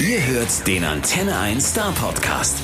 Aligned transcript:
Ihr 0.00 0.26
hört 0.28 0.66
den 0.66 0.82
Antenne 0.82 1.38
1 1.38 1.72
Star 1.72 1.92
Podcast. 1.92 2.56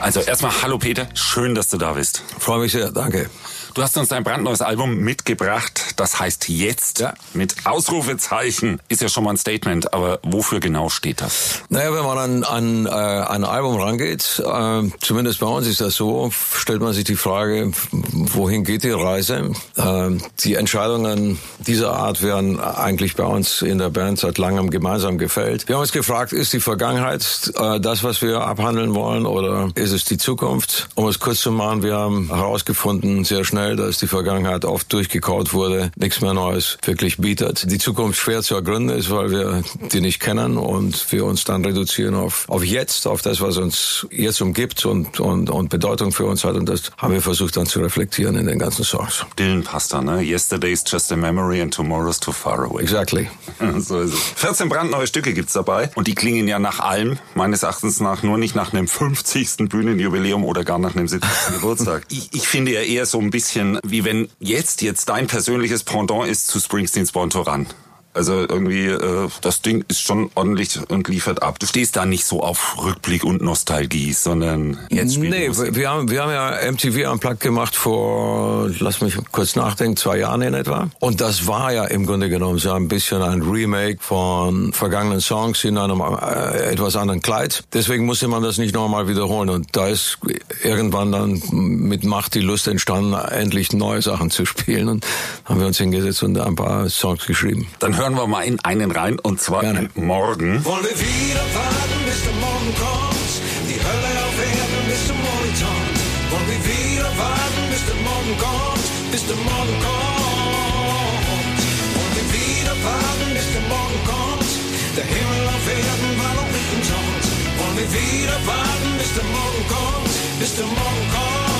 Also 0.00 0.20
erstmal 0.20 0.50
hallo 0.62 0.78
Peter, 0.78 1.06
schön, 1.12 1.54
dass 1.54 1.68
du 1.68 1.76
da 1.76 1.92
bist. 1.92 2.22
Freue 2.38 2.60
mich 2.60 2.72
sehr, 2.72 2.90
danke. 2.90 3.28
Du 3.74 3.80
hast 3.82 3.96
uns 3.96 4.10
dein 4.10 4.22
brandneues 4.22 4.60
Album 4.60 4.98
mitgebracht, 4.98 5.94
das 5.96 6.20
heißt 6.20 6.50
Jetzt 6.50 6.98
Ja. 7.00 7.14
mit 7.32 7.54
Ausrufezeichen. 7.64 8.78
Ist 8.88 9.00
ja 9.00 9.08
schon 9.08 9.24
mal 9.24 9.30
ein 9.30 9.38
Statement, 9.38 9.94
aber 9.94 10.18
wofür 10.22 10.60
genau 10.60 10.90
steht 10.90 11.22
das? 11.22 11.60
Naja, 11.70 11.94
wenn 11.94 12.04
man 12.04 12.18
an, 12.18 12.44
an 12.44 12.86
äh, 12.86 12.90
ein 12.90 13.44
Album 13.44 13.80
rangeht, 13.80 14.42
äh, 14.44 14.82
zumindest 15.00 15.40
bei 15.40 15.46
uns 15.46 15.66
ist 15.66 15.80
das 15.80 15.94
so, 15.94 16.30
stellt 16.54 16.82
man 16.82 16.92
sich 16.92 17.04
die 17.04 17.16
Frage, 17.16 17.72
wohin 17.92 18.64
geht 18.64 18.82
die 18.84 18.90
Reise? 18.90 19.52
Äh, 19.76 20.10
die 20.40 20.54
Entscheidungen 20.56 21.38
dieser 21.66 21.94
Art 21.94 22.22
werden 22.22 22.60
eigentlich 22.60 23.16
bei 23.16 23.24
uns 23.24 23.62
in 23.62 23.78
der 23.78 23.88
Band 23.88 24.18
seit 24.18 24.36
langem 24.36 24.68
gemeinsam 24.68 25.16
gefällt. 25.16 25.66
Wir 25.68 25.76
haben 25.76 25.82
uns 25.82 25.92
gefragt, 25.92 26.34
ist 26.34 26.52
die 26.52 26.60
Vergangenheit 26.60 27.50
äh, 27.56 27.80
das, 27.80 28.04
was 28.04 28.20
wir 28.20 28.42
abhandeln 28.42 28.94
wollen 28.94 29.24
oder 29.24 29.70
ist 29.76 29.92
es 29.92 30.04
die 30.04 30.18
Zukunft? 30.18 30.90
Um 30.94 31.06
es 31.08 31.20
kurz 31.20 31.40
zu 31.40 31.50
machen, 31.52 31.82
wir 31.82 31.96
haben 31.96 32.28
herausgefunden 32.28 33.24
sehr 33.24 33.44
schnell, 33.44 33.61
dass 33.70 33.98
die 33.98 34.06
Vergangenheit 34.06 34.64
oft 34.64 34.92
durchgekaut 34.92 35.52
wurde, 35.52 35.90
nichts 35.96 36.20
mehr 36.20 36.34
Neues 36.34 36.78
wirklich 36.84 37.18
bietet. 37.18 37.70
Die 37.70 37.78
Zukunft 37.78 38.18
schwer 38.18 38.42
zu 38.42 38.54
ergründen 38.54 38.96
ist, 38.96 39.10
weil 39.10 39.30
wir 39.30 39.62
die 39.92 40.00
nicht 40.00 40.20
kennen 40.20 40.56
und 40.56 41.10
wir 41.12 41.24
uns 41.24 41.44
dann 41.44 41.64
reduzieren 41.64 42.14
auf, 42.14 42.48
auf 42.48 42.64
jetzt, 42.64 43.06
auf 43.06 43.22
das, 43.22 43.40
was 43.40 43.56
uns 43.56 44.06
jetzt 44.10 44.40
umgibt 44.40 44.84
und, 44.84 45.20
und, 45.20 45.50
und 45.50 45.68
Bedeutung 45.68 46.12
für 46.12 46.26
uns 46.26 46.44
hat. 46.44 46.56
Und 46.56 46.68
das 46.68 46.90
haben 46.96 47.14
wir 47.14 47.22
versucht 47.22 47.56
dann 47.56 47.66
zu 47.66 47.80
reflektieren 47.80 48.36
in 48.36 48.46
den 48.46 48.58
ganzen 48.58 48.84
Songs. 48.84 49.24
Dylan 49.38 49.62
passt 49.62 49.92
da, 49.92 50.02
ne? 50.02 50.20
Yesterday's 50.22 50.84
just 50.86 51.12
a 51.12 51.16
memory 51.16 51.60
and 51.60 51.72
tomorrow's 51.72 52.18
too 52.18 52.32
far 52.32 52.64
away. 52.64 52.82
Exactly. 52.82 53.28
so 53.78 54.00
ist 54.00 54.14
es. 54.14 54.20
14 54.36 54.68
brandneue 54.68 55.06
Stücke 55.06 55.32
gibt's 55.32 55.52
dabei 55.52 55.90
und 55.94 56.06
die 56.06 56.14
klingen 56.14 56.48
ja 56.48 56.58
nach 56.58 56.80
allem, 56.80 57.18
meines 57.34 57.62
Erachtens 57.62 58.00
nach, 58.00 58.22
nur 58.22 58.38
nicht 58.38 58.54
nach 58.54 58.72
einem 58.72 58.88
50. 58.88 59.68
Bühnenjubiläum 59.68 60.44
oder 60.44 60.64
gar 60.64 60.78
nach 60.78 60.94
einem 60.94 61.08
70. 61.08 61.30
Geburtstag. 61.54 62.04
Ich, 62.08 62.28
ich 62.32 62.48
finde 62.48 62.72
ja 62.72 62.80
eher 62.80 63.06
so 63.06 63.18
ein 63.18 63.30
bisschen, 63.30 63.51
wie 63.84 64.04
wenn 64.04 64.28
jetzt, 64.38 64.82
jetzt 64.82 65.08
dein 65.08 65.26
persönliches 65.26 65.84
Pendant 65.84 66.28
ist 66.28 66.46
zu 66.46 66.60
Springsteens 66.60 67.12
Born 67.12 67.30
to 67.30 67.42
Run. 67.42 67.66
Also 68.14 68.40
irgendwie, 68.40 68.86
äh, 68.88 69.28
das 69.40 69.62
Ding 69.62 69.84
ist 69.88 70.02
schon 70.02 70.30
ordentlich 70.34 70.78
und 70.90 71.08
liefert 71.08 71.42
ab. 71.42 71.58
Du 71.58 71.66
stehst 71.66 71.96
da 71.96 72.04
nicht 72.04 72.26
so 72.26 72.42
auf 72.42 72.76
Rückblick 72.82 73.24
und 73.24 73.40
Nostalgie, 73.40 74.12
sondern 74.12 74.78
jetzt 74.90 75.14
spielt 75.14 75.30
Nee, 75.30 75.48
Musik. 75.48 75.74
wir 75.74 75.88
haben, 75.90 76.10
wir 76.10 76.22
haben 76.22 76.30
ja 76.30 76.70
MTV 76.70 77.10
Unplugged 77.10 77.40
gemacht 77.40 77.74
vor, 77.74 78.68
lass 78.80 79.00
mich 79.00 79.16
kurz 79.32 79.56
nachdenken, 79.56 79.96
zwei 79.96 80.18
Jahren 80.18 80.42
in 80.42 80.52
etwa. 80.52 80.90
Und 81.00 81.20
das 81.22 81.46
war 81.46 81.72
ja 81.72 81.84
im 81.84 82.04
Grunde 82.06 82.28
genommen 82.28 82.58
so 82.58 82.72
ein 82.72 82.88
bisschen 82.88 83.22
ein 83.22 83.40
Remake 83.42 83.98
von 84.00 84.72
vergangenen 84.74 85.20
Songs 85.22 85.64
in 85.64 85.78
einem 85.78 86.00
äh, 86.00 86.70
etwas 86.70 86.96
anderen 86.96 87.22
Kleid. 87.22 87.64
Deswegen 87.72 88.04
musste 88.04 88.28
man 88.28 88.42
das 88.42 88.58
nicht 88.58 88.74
nochmal 88.74 89.08
wiederholen. 89.08 89.48
Und 89.48 89.68
da 89.74 89.88
ist 89.88 90.18
irgendwann 90.62 91.12
dann 91.12 91.42
mit 91.50 92.04
Macht 92.04 92.34
die 92.34 92.40
Lust 92.40 92.68
entstanden, 92.68 93.14
endlich 93.14 93.72
neue 93.72 94.02
Sachen 94.02 94.30
zu 94.30 94.44
spielen. 94.44 94.88
Und 94.88 95.06
haben 95.46 95.60
wir 95.60 95.66
uns 95.66 95.78
hingesetzt 95.78 96.22
und 96.22 96.38
ein 96.38 96.56
paar 96.56 96.88
Songs 96.90 97.24
geschrieben. 97.26 97.66
Dann 97.78 97.96
hören 98.02 98.16
wir 98.16 98.26
mal 98.26 98.42
in 98.42 98.58
einen 98.64 98.90
rein 98.90 99.16
und 99.20 99.40
zwar 99.40 99.60
Gerne. 99.60 99.88
in 99.94 100.06
morgen. 100.06 100.64
Wollen 100.64 100.82
wir 100.82 100.98
wieder 100.98 101.44
warten, 101.54 101.98
bis 102.04 102.18
der 102.26 102.34
Morgen 102.42 102.70
kommt? 102.74 103.30
Die 103.70 103.78
Hölle 103.78 104.12
auf 104.26 104.36
Erden 104.42 104.82
bis 104.90 105.06
zum 105.06 105.18
Horizont. 105.22 105.96
Wollen 106.34 106.48
wir 106.50 106.62
wieder 106.66 107.10
warten, 107.14 107.62
bis 107.70 107.82
der 107.86 107.98
Morgen 108.02 108.34
kommt? 108.42 108.86
Bis 109.12 109.22
der 109.30 109.38
Morgen 109.38 109.76
kommt. 109.86 111.62
Wollen 111.94 112.14
wir 112.18 112.26
wieder 112.42 112.74
warten, 112.82 113.28
bis 113.38 113.48
der 113.54 113.64
Morgen 113.70 114.00
kommt? 114.02 114.50
Der 114.98 115.06
Himmel 115.06 115.46
auf 115.46 115.66
Erden 115.70 116.10
war 116.18 116.34
noch 116.42 116.50
nicht 116.50 116.70
im 116.74 116.82
Tod. 116.82 117.22
Wollen 117.54 117.76
wir 117.78 117.90
wieder 118.02 118.38
warten, 118.50 118.90
bis 118.98 119.10
der 119.14 119.26
Morgen 119.30 119.62
kommt? 119.70 120.14
Bis 120.42 120.52
der 120.58 120.66
Morgen 120.66 121.06
kommt. 121.14 121.51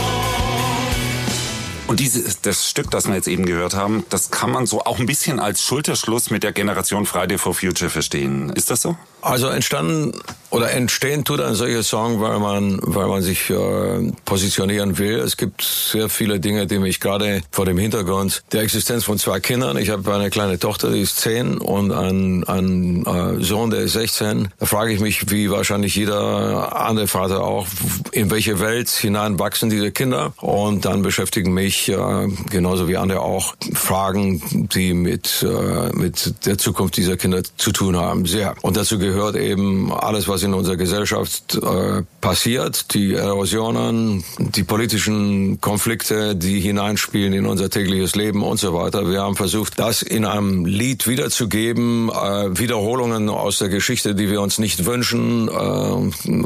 Und 1.93 2.01
dieses, 2.01 2.41
das 2.41 2.67
Stück, 2.67 2.91
das 2.91 3.07
wir 3.07 3.15
jetzt 3.17 3.29
eben 3.29 3.45
gehört 3.45 3.75
haben, 3.75 4.07
das 4.09 4.31
kann 4.31 4.51
man 4.51 4.65
so 4.65 4.81
auch 4.81 4.99
ein 4.99 5.05
bisschen 5.05 5.39
als 5.39 5.63
Schulterschluss 5.63 6.31
mit 6.31 6.43
der 6.43 6.53
Generation 6.53 7.05
Friday 7.05 7.37
for 7.37 7.53
Future 7.53 7.91
verstehen. 7.91 8.49
Ist 8.49 8.71
das 8.71 8.81
so? 8.81 8.97
Also 9.21 9.49
entstanden 9.49 10.19
oder 10.53 10.71
entstehen 10.73 11.25
tut 11.25 11.41
ein 11.41 11.55
solcher 11.55 11.83
Song, 11.83 12.21
weil 12.21 12.39
man, 12.39 12.79
weil 12.83 13.09
man 13.09 13.23
sich 13.23 13.49
äh, 13.49 14.13
positionieren 14.27 14.99
will. 14.99 15.19
Es 15.19 15.39
gibt 15.39 15.63
sehr 15.63 16.11
viele 16.11 16.41
Dinge, 16.41 16.67
die 16.67 16.79
mich 16.79 17.01
gerade 17.01 17.41
vor 17.51 17.65
dem 17.65 17.79
Hintergrund 17.79 18.43
der 18.53 18.61
Existenz 18.61 19.05
von 19.05 19.19
zwei 19.19 19.41
Kindern, 19.41 19.79
ich 19.79 19.89
habe 19.89 20.13
eine 20.13 20.29
kleine 20.29 20.59
Tochter, 20.59 20.91
die 20.91 21.01
ist 21.01 21.19
zehn 21.19 21.57
und 21.57 21.91
einen, 21.91 22.45
einen 22.45 23.07
äh, 23.07 23.43
Sohn, 23.43 23.71
der 23.71 23.81
ist 23.81 23.95
16. 23.95 24.49
Da 24.59 24.67
frage 24.67 24.93
ich 24.93 25.01
mich, 25.01 25.31
wie 25.31 25.51
wahrscheinlich 25.51 25.97
jeder 25.97 26.79
andere 26.79 27.09
Vater 27.09 27.43
auch, 27.43 27.67
in 28.13 28.31
welche 28.31 28.61
Welt 28.61 28.91
hineinwachsen 28.91 29.71
diese 29.71 29.91
Kinder. 29.91 30.35
Und 30.39 30.85
dann 30.85 31.01
beschäftigen 31.01 31.55
mich 31.55 31.89
äh, 31.89 32.29
genauso 32.51 32.89
wie 32.89 32.99
andere 32.99 33.21
auch 33.21 33.55
Fragen, 33.73 34.69
die 34.75 34.93
mit, 34.93 35.43
äh, 35.43 35.97
mit 35.97 36.45
der 36.45 36.59
Zukunft 36.59 36.99
dieser 36.99 37.17
Kinder 37.17 37.43
zu 37.57 37.73
tun 37.73 37.97
haben. 37.97 38.27
Sehr. 38.27 38.55
Und 38.61 38.77
dazu 38.77 38.99
gehört 38.99 39.37
eben 39.37 39.91
alles, 39.91 40.29
was 40.29 40.42
in 40.43 40.55
unserer 40.55 40.77
Gesellschaft 40.77 41.55
äh, 41.55 42.03
passiert, 42.21 42.95
die 42.95 43.15
Erosionen, 43.15 44.25
die 44.39 44.63
politischen 44.63 45.61
Konflikte, 45.61 46.37
die 46.37 46.61
hineinspielen 46.61 47.33
in 47.33 47.47
unser 47.47 47.71
tägliches 47.71 48.15
Leben 48.17 48.43
und 48.43 48.59
so 48.59 48.75
weiter. 48.75 49.09
Wir 49.09 49.23
haben 49.23 49.37
versucht, 49.37 49.79
das 49.79 50.03
in 50.03 50.25
einem 50.25 50.65
Lied 50.65 51.07
wiederzugeben, 51.07 52.11
äh, 52.11 52.59
Wiederholungen 52.59 53.29
aus 53.29 53.59
der 53.59 53.69
Geschichte, 53.69 54.15
die 54.15 54.31
wir 54.31 54.41
uns 54.41 54.59
nicht 54.59 54.85
wünschen, 54.85 55.49
äh, 55.49 55.53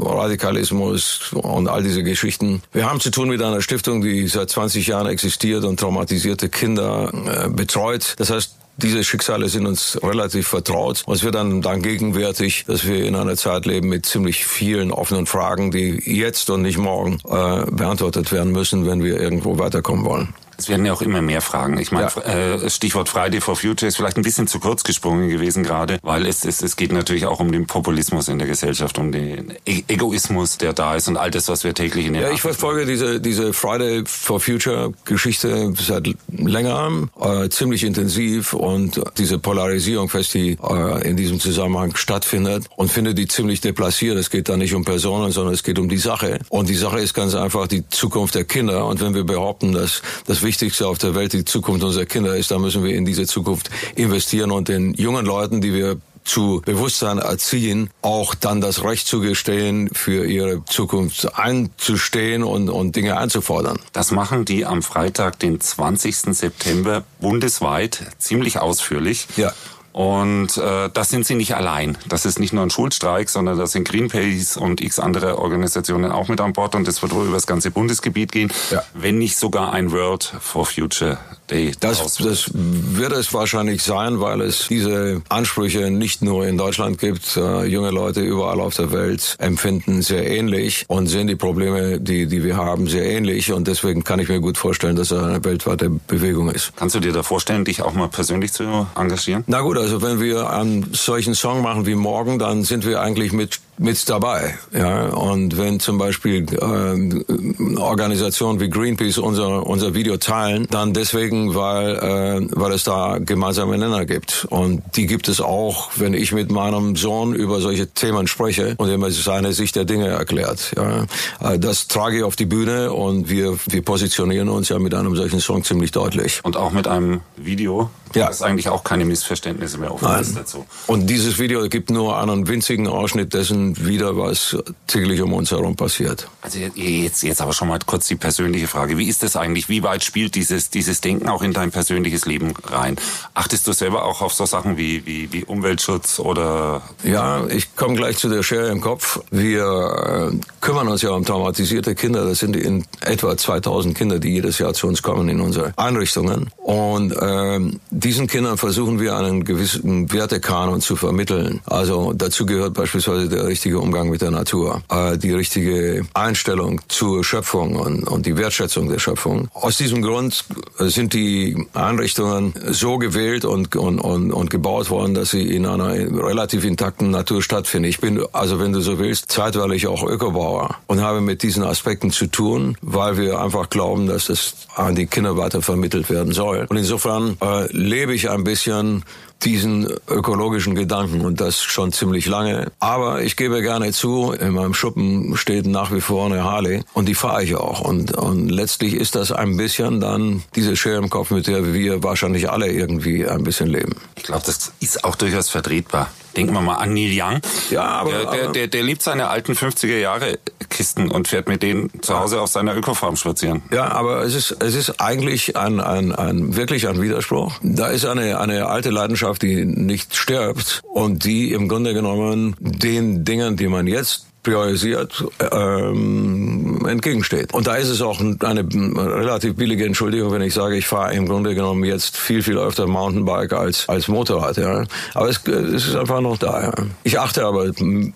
Radikalismus 0.07 1.31
und 1.33 1.67
all 1.67 1.83
diese 1.83 2.03
Geschichten. 2.03 2.61
Wir 2.71 2.89
haben 2.89 2.99
zu 2.99 3.11
tun 3.11 3.29
mit 3.29 3.41
einer 3.41 3.61
Stiftung, 3.61 4.01
die 4.01 4.27
seit 4.27 4.49
20 4.49 4.87
Jahren 4.87 5.07
existiert 5.07 5.63
und 5.63 5.79
traumatisierte 5.79 6.49
Kinder 6.49 7.11
äh, 7.45 7.49
betreut. 7.49 8.15
Das 8.17 8.29
heißt, 8.29 8.55
diese 8.77 9.03
Schicksale 9.03 9.49
sind 9.49 9.65
uns 9.65 9.99
relativ 10.03 10.47
vertraut. 10.47 11.03
Es 11.11 11.23
wird 11.23 11.35
dann, 11.35 11.61
dann 11.61 11.81
gegenwärtig, 11.81 12.65
dass 12.67 12.87
wir 12.87 13.05
in 13.05 13.15
einer 13.15 13.35
Zeit 13.35 13.65
leben 13.65 13.89
mit 13.89 14.05
ziemlich 14.05 14.45
vielen 14.45 14.91
offenen 14.91 15.25
Fragen, 15.25 15.71
die 15.71 16.01
jetzt 16.05 16.49
und 16.49 16.61
nicht 16.61 16.77
morgen 16.77 17.17
äh, 17.27 17.65
beantwortet 17.71 18.31
werden 18.31 18.51
müssen, 18.51 18.85
wenn 18.85 19.03
wir 19.03 19.19
irgendwo 19.19 19.57
weiterkommen 19.57 20.05
wollen. 20.05 20.33
Es 20.57 20.69
werden 20.69 20.85
ja 20.85 20.93
auch 20.93 21.01
immer 21.01 21.21
mehr 21.21 21.41
Fragen. 21.41 21.77
Ich 21.77 21.91
meine, 21.91 22.09
Ja. 22.15 22.55
äh, 22.63 22.69
Stichwort 22.69 23.09
Friday 23.09 23.41
for 23.41 23.55
Future 23.55 23.87
ist 23.87 23.95
vielleicht 23.97 24.17
ein 24.17 24.23
bisschen 24.23 24.47
zu 24.47 24.59
kurz 24.59 24.83
gesprungen 24.83 25.29
gewesen 25.29 25.63
gerade, 25.63 25.99
weil 26.01 26.25
es, 26.25 26.45
es, 26.45 26.61
es 26.63 26.75
geht 26.75 26.91
natürlich 26.91 27.25
auch 27.27 27.39
um 27.39 27.51
den 27.51 27.67
Populismus 27.67 28.27
in 28.27 28.39
der 28.39 28.47
Gesellschaft, 28.47 28.97
um 28.97 29.11
den 29.11 29.53
e 29.65 29.83
Egoismus, 29.87 30.57
der 30.57 30.73
da 30.73 30.95
ist 30.95 31.07
und 31.07 31.17
all 31.17 31.29
das, 31.31 31.47
was 31.47 31.63
wir 31.63 31.73
täglich 31.73 32.07
in 32.07 32.13
den 32.13 32.23
Ja, 32.23 32.31
ich 32.31 32.41
verfolge 32.41 32.85
diese, 32.85 33.19
diese 33.21 33.53
Friday 33.53 34.03
for 34.05 34.39
Future 34.39 34.93
Geschichte 35.05 35.73
seit 35.77 36.09
längerem, 36.29 37.09
äh, 37.21 37.49
ziemlich 37.49 37.83
intensiv 37.83 38.53
und 38.53 39.01
diese 39.17 39.37
Polarisierung 39.39 40.09
fest, 40.09 40.33
die 40.33 40.57
äh, 40.61 41.07
in 41.07 41.17
diesem 41.17 41.39
Zusammenhang 41.39 41.95
stattfindet 41.95 42.65
und 42.75 42.91
finde 42.91 43.13
die 43.13 43.27
ziemlich 43.27 43.61
deplassiert. 43.61 44.17
Es 44.17 44.29
geht 44.29 44.49
da 44.49 44.57
nicht 44.57 44.73
um 44.73 44.85
Personen, 44.85 45.31
sondern 45.31 45.53
es 45.53 45.63
geht 45.63 45.77
um 45.79 45.89
die 45.89 45.97
Sache. 45.97 46.39
Und 46.49 46.69
die 46.69 46.75
Sache 46.75 46.99
ist 46.99 47.13
ganz 47.13 47.35
einfach 47.35 47.67
die 47.67 47.87
Zukunft 47.89 48.35
der 48.35 48.43
Kinder. 48.45 48.85
Und 48.85 49.01
wenn 49.01 49.13
wir 49.13 49.23
behaupten, 49.23 49.71
dass 49.71 50.01
das 50.25 50.43
Wichtigste 50.47 50.87
auf 50.87 50.97
der 50.97 51.13
Welt 51.13 51.33
die 51.33 51.43
Zukunft 51.43 51.83
unserer 51.83 52.05
Kinder 52.05 52.37
ist, 52.37 52.51
dann 52.51 52.61
müssen 52.61 52.83
wir 52.85 52.95
in 52.95 53.03
diese 53.03 53.27
Zukunft 53.27 53.69
investieren 53.95 54.51
und 54.51 54.69
den 54.69 54.93
jungen 54.93 55.25
Leuten, 55.25 55.59
die 55.59 55.73
wir 55.73 55.97
zu 56.23 56.61
Bewusstsein 56.65 57.17
erziehen, 57.17 57.89
auch 58.01 58.33
dann 58.35 58.61
das 58.61 58.83
Recht 58.83 59.07
zugestehen, 59.07 59.89
für 59.93 60.25
ihre 60.25 60.63
Zukunft 60.65 61.37
einzustehen 61.37 62.43
und, 62.43 62.69
und 62.69 62.95
Dinge 62.95 63.17
einzufordern. 63.17 63.79
Das 63.93 64.11
machen 64.11 64.45
die 64.45 64.65
am 64.65 64.83
Freitag, 64.83 65.39
den 65.39 65.59
20. 65.59 66.15
September 66.35 67.03
bundesweit 67.19 68.05
ziemlich 68.19 68.59
ausführlich. 68.59 69.27
Ja. 69.37 69.53
Und 69.97 70.57
äh, 70.57 70.91
das 70.93 71.09
sind 71.09 71.25
sie 71.25 71.33
nicht 71.33 71.55
allein. 71.55 71.97
Das 72.07 72.27
ist 72.27 72.37
nicht 72.39 72.53
nur 72.53 72.61
ein 72.61 72.69
Schulstreik, 72.69 73.29
sondern 73.29 73.57
das 73.57 73.71
sind 73.71 73.87
Greenpeace 73.89 74.55
und 74.55 74.79
x 74.79 74.99
andere 74.99 75.39
Organisationen 75.39 76.11
auch 76.11 76.27
mit 76.27 76.39
an 76.39 76.53
Bord. 76.53 76.75
Und 76.75 76.87
das 76.87 77.01
wird 77.01 77.15
wohl 77.15 77.25
über 77.25 77.33
das 77.33 77.47
ganze 77.47 77.71
Bundesgebiet 77.71 78.31
gehen, 78.31 78.53
Ja. 78.69 78.83
wenn 78.93 79.17
nicht 79.17 79.37
sogar 79.37 79.73
ein 79.73 79.91
World 79.91 80.23
for 80.39 80.67
Future 80.67 81.17
Day. 81.49 81.71
Das, 81.79 82.17
das 82.17 82.51
wird 82.53 83.13
es 83.13 83.33
wahrscheinlich 83.33 83.83
sein, 83.83 84.19
weil 84.19 84.41
es 84.41 84.67
diese 84.67 85.21
Ansprüche 85.29 85.89
nicht 85.89 86.21
nur 86.21 86.45
in 86.45 86.57
Deutschland 86.57 86.97
gibt. 86.97 87.37
Äh, 87.37 87.65
junge 87.65 87.91
Leute 87.91 88.21
überall 88.21 88.59
auf 88.59 88.75
der 88.75 88.91
Welt 88.91 89.35
empfinden 89.39 90.01
sehr 90.01 90.29
ähnlich 90.29 90.85
und 90.87 91.07
sehen 91.07 91.27
die 91.27 91.35
Probleme, 91.35 91.99
die, 91.99 92.27
die 92.27 92.43
wir 92.43 92.57
haben, 92.57 92.87
sehr 92.87 93.05
ähnlich. 93.05 93.51
Und 93.51 93.67
deswegen 93.67 94.03
kann 94.03 94.19
ich 94.19 94.29
mir 94.29 94.39
gut 94.39 94.57
vorstellen, 94.57 94.95
dass 94.95 95.11
es 95.11 95.21
eine 95.21 95.43
weltweite 95.43 95.89
Bewegung 95.89 96.49
ist. 96.49 96.73
Kannst 96.75 96.95
du 96.95 96.99
dir 96.99 97.13
da 97.13 97.23
vorstellen, 97.23 97.65
dich 97.65 97.81
auch 97.81 97.93
mal 97.93 98.07
persönlich 98.07 98.53
zu 98.53 98.87
engagieren? 98.95 99.43
Na 99.47 99.61
gut, 99.61 99.77
also 99.77 100.01
wenn 100.01 100.19
wir 100.19 100.49
einen 100.49 100.93
solchen 100.93 101.35
Song 101.35 101.61
machen 101.61 101.85
wie 101.85 101.95
morgen, 101.95 102.39
dann 102.39 102.63
sind 102.63 102.85
wir 102.85 103.01
eigentlich 103.01 103.31
mit 103.31 103.59
mit 103.79 104.09
dabei. 104.09 104.57
Ja, 104.73 105.07
und 105.09 105.57
wenn 105.57 105.79
zum 105.79 105.97
Beispiel 105.97 106.45
äh, 106.51 107.79
Organisationen 107.79 108.59
wie 108.59 108.69
Greenpeace 108.69 109.17
unser 109.17 109.65
unser 109.67 109.93
Video 109.93 110.17
teilen, 110.17 110.67
dann 110.69 110.93
deswegen, 110.93 111.55
weil 111.55 111.95
äh, 111.95 112.47
weil 112.51 112.71
es 112.73 112.83
da 112.83 113.17
gemeinsame 113.19 113.77
Nenner 113.77 114.05
gibt. 114.05 114.45
Und 114.49 114.81
die 114.95 115.05
gibt 115.05 115.27
es 115.27 115.41
auch, 115.41 115.89
wenn 115.95 116.13
ich 116.13 116.31
mit 116.31 116.51
meinem 116.51 116.95
Sohn 116.95 117.33
über 117.35 117.61
solche 117.61 117.87
Themen 117.87 118.27
spreche 118.27 118.75
und 118.77 118.89
er 118.89 118.97
mir 118.97 119.11
seine 119.11 119.53
Sicht 119.53 119.75
der 119.75 119.85
Dinge 119.85 120.07
erklärt. 120.07 120.73
Ja, 120.75 121.05
äh, 121.53 121.59
das 121.59 121.87
trage 121.87 122.17
ich 122.17 122.23
auf 122.23 122.35
die 122.35 122.45
Bühne 122.45 122.91
und 122.93 123.29
wir 123.29 123.57
wir 123.67 123.81
positionieren 123.83 124.49
uns 124.49 124.69
ja 124.69 124.79
mit 124.79 124.93
einem 124.93 125.15
solchen 125.15 125.39
Song 125.39 125.63
ziemlich 125.63 125.91
deutlich. 125.91 126.39
Und 126.43 126.57
auch 126.57 126.71
mit 126.71 126.87
einem 126.87 127.21
Video, 127.35 127.89
Ja. 128.15 128.27
das 128.27 128.41
eigentlich 128.41 128.69
auch 128.69 128.83
keine 128.83 129.05
Missverständnisse 129.05 129.77
mehr 129.77 129.93
Nein. 130.01 130.25
dazu. 130.35 130.65
Und 130.87 131.07
dieses 131.09 131.39
Video 131.39 131.67
gibt 131.69 131.89
nur 131.91 132.17
einen 132.17 132.47
winzigen 132.47 132.87
Ausschnitt 132.87 133.33
dessen 133.33 133.66
wieder, 133.75 134.17
was 134.17 134.57
täglich 134.87 135.21
um 135.21 135.33
uns 135.33 135.51
herum 135.51 135.75
passiert. 135.75 136.29
Also 136.41 136.59
jetzt, 136.59 137.23
jetzt 137.23 137.41
aber 137.41 137.53
schon 137.53 137.67
mal 137.67 137.79
kurz 137.85 138.07
die 138.07 138.15
persönliche 138.15 138.67
Frage. 138.67 138.97
Wie 138.97 139.07
ist 139.07 139.23
das 139.23 139.35
eigentlich? 139.35 139.69
Wie 139.69 139.83
weit 139.83 140.03
spielt 140.03 140.35
dieses, 140.35 140.69
dieses 140.69 141.01
Denken 141.01 141.29
auch 141.29 141.41
in 141.41 141.53
dein 141.53 141.71
persönliches 141.71 142.25
Leben 142.25 142.53
rein? 142.65 142.95
Achtest 143.33 143.67
du 143.67 143.73
selber 143.73 144.05
auch 144.05 144.21
auf 144.21 144.33
so 144.33 144.45
Sachen 144.45 144.77
wie, 144.77 145.05
wie, 145.05 145.31
wie 145.33 145.43
Umweltschutz 145.43 146.19
oder 146.19 146.81
Ja, 147.03 147.45
ich 147.47 147.75
komme 147.75 147.95
gleich 147.95 148.17
zu 148.17 148.29
der 148.29 148.43
Schere 148.43 148.69
im 148.69 148.81
Kopf. 148.81 149.19
Wir 149.31 150.31
äh, 150.31 150.37
kümmern 150.61 150.87
uns 150.87 151.01
ja 151.01 151.11
um 151.11 151.25
traumatisierte 151.25 151.95
Kinder. 151.95 152.25
Das 152.25 152.39
sind 152.39 152.55
in 152.55 152.85
etwa 153.01 153.35
2000 153.35 153.97
Kinder, 153.97 154.19
die 154.19 154.29
jedes 154.29 154.59
Jahr 154.59 154.73
zu 154.73 154.87
uns 154.87 155.01
kommen 155.01 155.29
in 155.29 155.41
unsere 155.41 155.73
Einrichtungen. 155.77 156.49
Und 156.57 157.15
ähm, 157.21 157.79
diesen 157.91 158.27
Kindern 158.27 158.57
versuchen 158.57 158.99
wir 158.99 159.15
einen 159.15 159.43
gewissen 159.43 160.11
Wertekanon 160.11 160.81
zu 160.81 160.95
vermitteln. 160.95 161.61
Also 161.65 162.13
dazu 162.13 162.45
gehört 162.45 162.73
beispielsweise 162.73 163.29
der 163.29 163.47
richtige 163.57 163.79
Umgang 163.79 164.09
mit 164.09 164.21
der 164.21 164.29
Natur, 164.29 164.83
äh, 164.91 165.17
die 165.17 165.33
richtige 165.33 166.05
Einstellung 166.13 166.79
zur 166.89 167.23
Schöpfung 167.23 167.75
und, 167.75 168.03
und 168.03 168.27
die 168.27 168.37
Wertschätzung 168.37 168.87
der 168.87 168.99
Schöpfung. 168.99 169.47
Aus 169.55 169.77
diesem 169.77 170.03
Grund 170.03 170.45
sind 170.77 171.15
die 171.15 171.65
Einrichtungen 171.73 172.53
so 172.69 172.99
gewählt 172.99 173.45
und, 173.45 173.75
und, 173.75 173.99
und, 173.99 174.31
und 174.31 174.51
gebaut 174.51 174.91
worden, 174.91 175.15
dass 175.15 175.31
sie 175.31 175.41
in 175.41 175.65
einer 175.65 175.91
relativ 175.91 176.65
intakten 176.65 177.09
Natur 177.09 177.41
stattfinden. 177.41 177.89
Ich 177.89 177.99
bin, 177.99 178.23
also 178.31 178.59
wenn 178.59 178.73
du 178.73 178.81
so 178.81 178.99
willst, 178.99 179.31
zeitweilig 179.31 179.87
auch 179.87 180.03
Ökobauer 180.03 180.75
und 180.85 181.01
habe 181.01 181.19
mit 181.21 181.41
diesen 181.41 181.63
Aspekten 181.63 182.11
zu 182.11 182.27
tun, 182.27 182.77
weil 182.83 183.17
wir 183.17 183.41
einfach 183.41 183.71
glauben, 183.71 184.05
dass 184.05 184.29
es 184.29 184.67
an 184.75 184.93
die 184.93 185.07
Kinder 185.07 185.35
weiter 185.35 185.63
vermittelt 185.63 186.11
werden 186.11 186.31
soll. 186.31 186.67
Und 186.69 186.77
insofern 186.77 187.37
äh, 187.41 187.65
lebe 187.75 188.13
ich 188.13 188.29
ein 188.29 188.43
bisschen 188.43 189.03
diesen 189.43 189.87
ökologischen 190.07 190.75
Gedanken 190.75 191.21
und 191.21 191.39
das 191.41 191.61
schon 191.61 191.91
ziemlich 191.91 192.25
lange. 192.25 192.71
Aber 192.79 193.21
ich 193.21 193.35
gebe 193.35 193.61
gerne 193.61 193.91
zu, 193.91 194.31
in 194.31 194.51
meinem 194.51 194.73
Schuppen 194.73 195.37
steht 195.37 195.65
nach 195.67 195.91
wie 195.91 196.01
vor 196.01 196.25
eine 196.25 196.43
Harley 196.43 196.83
und 196.93 197.07
die 197.07 197.15
fahre 197.15 197.43
ich 197.43 197.55
auch. 197.55 197.81
Und, 197.81 198.15
und 198.15 198.49
letztlich 198.49 198.93
ist 198.93 199.15
das 199.15 199.31
ein 199.31 199.57
bisschen 199.57 200.01
dann 200.01 200.43
diese 200.55 200.75
Schere 200.75 200.97
im 200.97 201.09
Kopf, 201.09 201.31
mit 201.31 201.47
der 201.47 201.73
wir 201.73 202.03
wahrscheinlich 202.03 202.49
alle 202.49 202.67
irgendwie 202.71 203.27
ein 203.27 203.43
bisschen 203.43 203.67
leben. 203.67 203.95
ich 204.15 204.23
glaube, 204.23 204.43
das 204.45 204.71
ist 204.79 205.03
auch 205.03 205.15
durchaus 205.15 205.49
vertretbar. 205.49 206.09
Denken 206.37 206.53
wir 206.53 206.61
mal 206.61 206.75
an 206.75 206.93
Neil 206.93 207.09
Young. 207.11 207.41
Ja, 207.71 207.83
aber- 207.83 208.11
der, 208.11 208.25
der, 208.31 208.47
der, 208.51 208.67
der 208.67 208.83
liebt 208.83 209.01
seine 209.01 209.27
alten 209.27 209.53
50er 209.53 209.97
Jahre 209.97 210.37
Kisten 210.69 211.09
und 211.09 211.27
fährt 211.27 211.47
mit 211.47 211.63
denen 211.63 211.89
zu 212.01 212.17
Hause 212.19 212.39
auf 212.41 212.49
seiner 212.49 212.75
Ökofarm 212.75 213.15
spazieren. 213.15 213.63
Ja, 213.73 213.89
aber 213.91 214.21
es 214.23 214.35
ist, 214.35 214.51
es 214.61 214.75
ist 214.75 215.01
eigentlich 215.01 215.57
ein, 215.57 215.79
ein, 215.79 216.13
ein, 216.13 216.55
wirklich 216.55 216.87
ein 216.87 217.01
Widerspruch. 217.01 217.53
Da 217.63 217.87
ist 217.87 218.05
eine, 218.05 218.39
eine 218.39 218.67
alte 218.67 218.89
Leidenschaft, 218.91 219.41
die 219.41 219.65
nicht 219.65 220.15
stirbt 220.15 220.81
und 220.83 221.25
die 221.25 221.51
im 221.53 221.67
Grunde 221.67 221.93
genommen 221.93 222.55
den 222.59 223.25
Dingen, 223.25 223.57
die 223.57 223.67
man 223.67 223.87
jetzt 223.87 224.27
priorisiert, 224.43 225.25
ähm, 225.51 226.66
entgegensteht. 226.85 227.53
Und 227.53 227.67
da 227.67 227.75
ist 227.75 227.89
es 227.89 228.01
auch 228.01 228.19
eine 228.19 228.37
relativ 228.41 229.55
billige 229.55 229.85
Entschuldigung, 229.85 230.31
wenn 230.31 230.41
ich 230.41 230.53
sage, 230.53 230.75
ich 230.75 230.87
fahre 230.87 231.13
im 231.13 231.27
Grunde 231.27 231.55
genommen 231.55 231.83
jetzt 231.83 232.17
viel, 232.17 232.43
viel 232.43 232.57
öfter 232.57 232.87
Mountainbike 232.87 233.53
als, 233.53 233.87
als 233.89 234.07
Motorrad. 234.07 234.57
Ja. 234.57 234.83
Aber 235.13 235.29
es, 235.29 235.41
es 235.47 235.87
ist 235.87 235.95
einfach 235.95 236.21
noch 236.21 236.37
da. 236.37 236.63
Ja. 236.63 236.73
Ich 237.03 237.19
achte 237.19 237.45
aber 237.45 237.71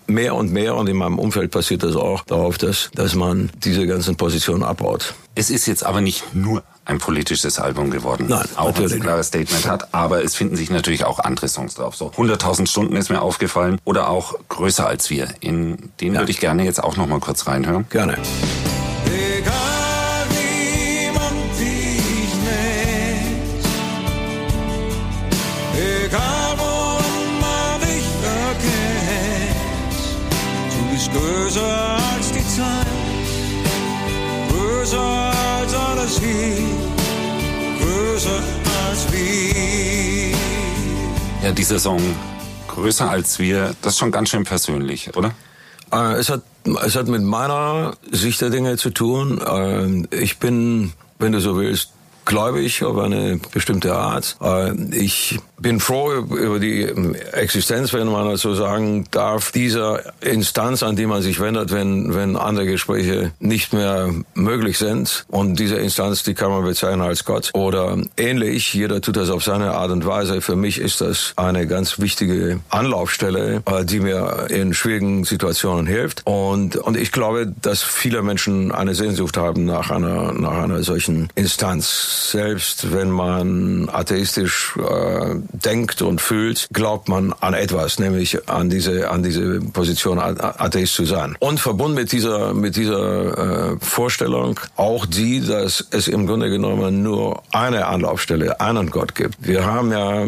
mehr 0.06 0.34
und 0.34 0.52
mehr, 0.52 0.76
und 0.76 0.88
in 0.88 0.96
meinem 0.96 1.18
Umfeld 1.18 1.50
passiert 1.50 1.82
das 1.82 1.96
auch, 1.96 2.22
darauf, 2.24 2.58
dass, 2.58 2.90
dass 2.94 3.14
man 3.14 3.50
diese 3.64 3.86
ganzen 3.86 4.16
Positionen 4.16 4.62
abbaut. 4.62 5.14
Es 5.34 5.50
ist 5.50 5.66
jetzt 5.66 5.84
aber 5.84 6.00
nicht 6.00 6.34
nur 6.34 6.62
ein 6.84 6.98
politisches 6.98 7.58
Album 7.58 7.90
geworden. 7.90 8.26
Nein, 8.28 8.46
auch 8.56 8.76
wenn 8.76 8.84
es 8.84 8.92
ein 8.92 9.00
klares 9.00 9.28
Statement 9.28 9.66
hat. 9.68 9.94
Aber 9.94 10.24
es 10.24 10.34
finden 10.34 10.56
sich 10.56 10.70
natürlich 10.70 11.04
auch 11.04 11.18
andere 11.18 11.48
Songs 11.48 11.74
drauf. 11.74 11.94
So 11.96 12.10
100.000 12.10 12.66
Stunden 12.66 12.96
ist 12.96 13.10
mir 13.10 13.22
aufgefallen. 13.22 13.78
Oder 13.84 14.08
auch 14.08 14.34
Größer 14.48 14.86
als 14.86 15.10
wir. 15.10 15.28
In 15.40 15.90
den 16.00 16.14
würde 16.14 16.30
ich 16.30 16.40
gerne 16.40 16.64
jetzt 16.64 16.82
auch 16.82 16.96
noch 16.96 17.06
mal 17.06 17.20
kurz 17.20 17.46
reinhören. 17.46 17.86
Gerne. 17.90 18.14
Egal 19.06 20.26
wie 20.30 21.10
man 21.12 21.34
dich 21.58 22.34
nennt, 22.44 23.66
egal 26.04 26.54
woran 26.56 27.40
man 27.40 27.80
dich 27.80 28.06
erkennt, 28.24 29.56
du 30.70 30.92
bist 30.92 31.10
größer 31.12 31.91
größer 38.22 38.42
als 38.88 39.12
wir. 39.12 40.36
Ja, 41.42 41.52
dieser 41.52 41.78
Song 41.78 42.00
Größer 42.68 43.10
als 43.10 43.38
wir, 43.38 43.74
das 43.82 43.94
ist 43.94 43.98
schon 43.98 44.12
ganz 44.12 44.30
schön 44.30 44.44
persönlich, 44.44 45.14
oder? 45.16 45.32
Äh, 45.92 46.14
es, 46.14 46.30
hat, 46.30 46.42
es 46.84 46.96
hat 46.96 47.08
mit 47.08 47.22
meiner 47.22 47.96
Sicht 48.10 48.40
der 48.40 48.50
Dinge 48.50 48.76
zu 48.76 48.90
tun. 48.90 49.40
Äh, 49.40 50.16
ich 50.16 50.38
bin, 50.38 50.92
wenn 51.18 51.32
du 51.32 51.40
so 51.40 51.56
willst, 51.56 51.92
gläubig 52.24 52.84
auf 52.84 52.98
eine 52.98 53.40
bestimmte 53.52 53.94
Art. 53.94 54.36
Äh, 54.40 54.72
ich 54.94 55.38
bin 55.62 55.78
froh 55.80 56.12
über 56.12 56.58
die 56.58 56.82
Existenz, 57.32 57.92
wenn 57.92 58.08
man 58.08 58.28
das 58.28 58.40
so 58.40 58.54
sagen 58.54 59.06
darf, 59.12 59.52
dieser 59.52 60.12
Instanz, 60.20 60.82
an 60.82 60.96
die 60.96 61.06
man 61.06 61.22
sich 61.22 61.40
wendet, 61.40 61.70
wenn, 61.70 62.14
wenn 62.14 62.36
andere 62.36 62.66
Gespräche 62.66 63.32
nicht 63.38 63.72
mehr 63.72 64.12
möglich 64.34 64.78
sind. 64.78 65.24
Und 65.28 65.60
diese 65.60 65.76
Instanz, 65.76 66.24
die 66.24 66.34
kann 66.34 66.50
man 66.50 66.64
bezeichnen 66.64 67.02
als 67.02 67.24
Gott 67.24 67.50
oder 67.54 67.96
ähnlich. 68.16 68.74
Jeder 68.74 69.00
tut 69.00 69.16
das 69.16 69.30
auf 69.30 69.44
seine 69.44 69.72
Art 69.72 69.92
und 69.92 70.04
Weise. 70.04 70.40
Für 70.40 70.56
mich 70.56 70.78
ist 70.78 71.00
das 71.00 71.32
eine 71.36 71.66
ganz 71.66 72.00
wichtige 72.00 72.60
Anlaufstelle, 72.70 73.62
äh, 73.66 73.84
die 73.84 74.00
mir 74.00 74.46
in 74.50 74.74
schwierigen 74.74 75.24
Situationen 75.24 75.86
hilft. 75.86 76.22
Und, 76.24 76.76
und 76.76 76.96
ich 76.96 77.12
glaube, 77.12 77.52
dass 77.62 77.82
viele 77.82 78.22
Menschen 78.22 78.72
eine 78.72 78.94
Sehnsucht 78.94 79.36
haben 79.36 79.64
nach 79.64 79.90
einer, 79.90 80.32
nach 80.32 80.58
einer 80.58 80.82
solchen 80.82 81.28
Instanz. 81.36 82.11
Selbst 82.12 82.92
wenn 82.92 83.10
man 83.10 83.88
atheistisch 83.88 84.76
äh, 84.76 85.34
denkt 85.52 86.02
und 86.02 86.20
fühlt, 86.20 86.68
glaubt 86.72 87.08
man 87.08 87.34
an 87.40 87.54
etwas, 87.54 87.98
nämlich 87.98 88.48
an 88.48 88.70
diese, 88.70 89.10
an 89.10 89.22
diese 89.22 89.60
Position, 89.60 90.18
Atheist 90.18 90.94
zu 90.94 91.04
sein. 91.04 91.36
Und 91.40 91.60
verbunden 91.60 91.94
mit 91.94 92.12
dieser, 92.12 92.54
mit 92.54 92.76
dieser 92.76 93.72
äh, 93.72 93.76
Vorstellung 93.80 94.60
auch 94.76 95.06
die, 95.06 95.40
dass 95.40 95.86
es 95.90 96.08
im 96.08 96.26
Grunde 96.26 96.50
genommen 96.50 97.02
nur 97.02 97.42
eine 97.52 97.86
Anlaufstelle, 97.86 98.60
einen 98.60 98.90
Gott 98.90 99.14
gibt. 99.14 99.36
Wir 99.40 99.64
haben 99.64 99.90
ja 99.90 100.26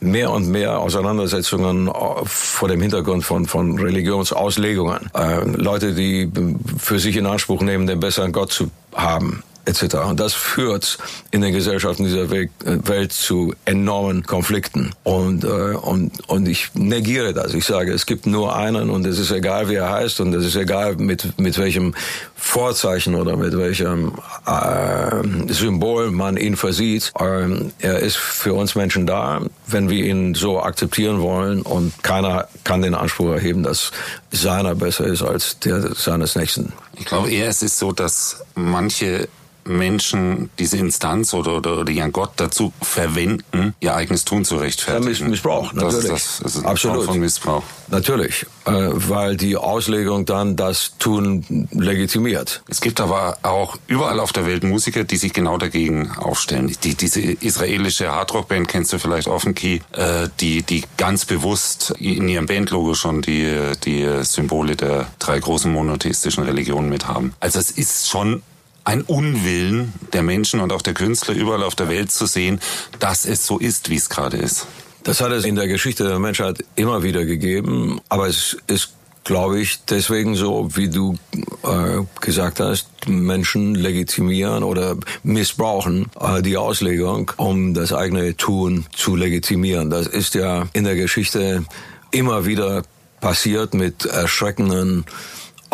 mehr 0.00 0.30
und 0.30 0.48
mehr 0.48 0.80
Auseinandersetzungen 0.80 1.90
vor 2.24 2.68
dem 2.68 2.80
Hintergrund 2.80 3.24
von, 3.24 3.46
von 3.46 3.78
Religionsauslegungen. 3.78 5.10
Äh, 5.14 5.44
Leute, 5.44 5.94
die 5.94 6.30
für 6.78 6.98
sich 6.98 7.16
in 7.16 7.26
Anspruch 7.26 7.62
nehmen, 7.62 7.86
den 7.86 8.00
besseren 8.00 8.32
Gott 8.32 8.52
zu 8.52 8.70
haben 8.94 9.42
etc. 9.66 9.96
Und 10.08 10.20
das 10.20 10.34
führt 10.34 10.98
in 11.30 11.40
den 11.40 11.52
Gesellschaften 11.52 12.04
dieser 12.04 12.30
Welt, 12.30 12.50
Welt 12.64 13.12
zu 13.12 13.54
enormen 13.64 14.24
Konflikten. 14.24 14.92
Und, 15.02 15.44
äh, 15.44 15.46
und, 15.46 16.28
und 16.28 16.48
ich 16.48 16.70
negiere 16.74 17.32
das. 17.32 17.54
Ich 17.54 17.64
sage, 17.64 17.92
es 17.92 18.06
gibt 18.06 18.26
nur 18.26 18.56
einen 18.56 18.90
und 18.90 19.06
es 19.06 19.18
ist 19.18 19.30
egal, 19.30 19.68
wie 19.68 19.74
er 19.74 19.90
heißt 19.90 20.20
und 20.20 20.34
es 20.34 20.44
ist 20.44 20.56
egal, 20.56 20.96
mit, 20.96 21.38
mit 21.38 21.58
welchem 21.58 21.94
Vorzeichen 22.34 23.14
oder 23.14 23.36
mit 23.36 23.56
welchem 23.56 24.12
äh, 24.46 25.52
Symbol 25.52 26.10
man 26.10 26.36
ihn 26.36 26.56
versieht. 26.56 27.12
Ähm, 27.18 27.72
er 27.78 28.00
ist 28.00 28.16
für 28.16 28.54
uns 28.54 28.74
Menschen 28.74 29.06
da, 29.06 29.40
wenn 29.66 29.88
wir 29.88 30.04
ihn 30.04 30.34
so 30.34 30.60
akzeptieren 30.60 31.20
wollen 31.20 31.62
und 31.62 32.02
keiner 32.02 32.48
kann 32.64 32.82
den 32.82 32.94
Anspruch 32.94 33.32
erheben, 33.32 33.62
dass 33.62 33.92
seiner 34.30 34.74
besser 34.74 35.06
ist 35.06 35.22
als 35.22 35.58
der 35.60 35.94
seines 35.94 36.36
Nächsten. 36.36 36.72
Ich 36.96 37.06
glaube 37.06 37.30
eher, 37.30 37.48
es 37.48 37.62
ist 37.62 37.78
so, 37.78 37.92
dass 37.92 38.44
manche 38.54 39.28
Menschen 39.64 40.50
diese 40.58 40.76
Instanz 40.76 41.34
oder, 41.34 41.56
oder, 41.56 41.78
oder 41.78 41.90
ihren 41.90 42.12
Gott 42.12 42.32
dazu 42.36 42.72
verwenden, 42.82 43.74
ihr 43.80 43.94
eigenes 43.94 44.24
Tun 44.24 44.44
zu 44.44 44.56
rechtfertigen. 44.56 45.30
Missbrauch, 45.30 45.72
Das 45.72 45.94
natürlich. 45.94 46.04
ist, 46.04 46.10
das, 46.10 46.40
das 46.42 46.56
ist 46.56 46.64
Absolut. 46.64 47.04
Von 47.04 47.18
Missbrauch. 47.18 47.62
Natürlich, 47.88 48.46
äh, 48.66 48.72
weil 48.72 49.36
die 49.36 49.56
Auslegung 49.56 50.24
dann 50.26 50.56
das 50.56 50.92
Tun 50.98 51.68
legitimiert. 51.72 52.62
Es 52.68 52.80
gibt 52.80 53.00
aber 53.00 53.38
auch 53.42 53.76
überall 53.86 54.20
auf 54.20 54.32
der 54.32 54.46
Welt 54.46 54.64
Musiker, 54.64 55.04
die 55.04 55.16
sich 55.16 55.32
genau 55.32 55.58
dagegen 55.58 56.10
aufstellen. 56.12 56.74
Die, 56.82 56.94
diese 56.94 57.20
israelische 57.20 58.10
Hardrock-Band 58.10 58.68
kennst 58.68 58.92
du 58.92 58.98
vielleicht 58.98 59.28
Offen 59.28 59.54
Key, 59.54 59.80
äh, 59.92 60.28
die, 60.40 60.62
die 60.62 60.84
ganz 60.96 61.24
bewusst 61.24 61.94
in 61.98 62.28
ihrem 62.28 62.46
Bandlogo 62.46 62.94
schon 62.94 63.22
die, 63.22 63.72
die 63.84 64.08
Symbole 64.22 64.76
der 64.76 65.08
drei 65.18 65.38
großen 65.38 65.72
monotheistischen 65.72 66.44
Religionen 66.44 66.88
mit 66.88 67.08
haben. 67.08 67.34
Also 67.40 67.58
es 67.58 67.70
ist 67.70 68.08
schon 68.08 68.42
ein 68.84 69.02
Unwillen 69.02 69.92
der 70.12 70.22
Menschen 70.22 70.60
und 70.60 70.72
auch 70.72 70.82
der 70.82 70.94
Künstler 70.94 71.34
überall 71.34 71.62
auf 71.62 71.74
der 71.74 71.88
Welt 71.88 72.10
zu 72.12 72.26
sehen, 72.26 72.60
dass 72.98 73.24
es 73.24 73.46
so 73.46 73.58
ist, 73.58 73.90
wie 73.90 73.96
es 73.96 74.08
gerade 74.08 74.36
ist. 74.36 74.66
Das 75.02 75.20
hat 75.20 75.32
es 75.32 75.44
in 75.44 75.56
der 75.56 75.68
Geschichte 75.68 76.04
der 76.04 76.18
Menschheit 76.18 76.64
immer 76.76 77.02
wieder 77.02 77.24
gegeben, 77.24 78.00
aber 78.08 78.26
es 78.26 78.56
ist, 78.66 78.94
glaube 79.24 79.60
ich, 79.60 79.84
deswegen 79.84 80.34
so, 80.34 80.68
wie 80.76 80.88
du 80.88 81.16
äh, 81.62 82.02
gesagt 82.20 82.60
hast, 82.60 82.88
Menschen 83.06 83.74
legitimieren 83.74 84.62
oder 84.62 84.96
missbrauchen 85.22 86.10
äh, 86.20 86.42
die 86.42 86.56
Auslegung, 86.56 87.32
um 87.36 87.74
das 87.74 87.92
eigene 87.92 88.36
Tun 88.36 88.86
zu 88.94 89.16
legitimieren. 89.16 89.90
Das 89.90 90.06
ist 90.06 90.34
ja 90.34 90.66
in 90.72 90.84
der 90.84 90.96
Geschichte 90.96 91.64
immer 92.10 92.46
wieder 92.46 92.82
passiert 93.20 93.74
mit 93.74 94.04
erschreckenden 94.04 95.04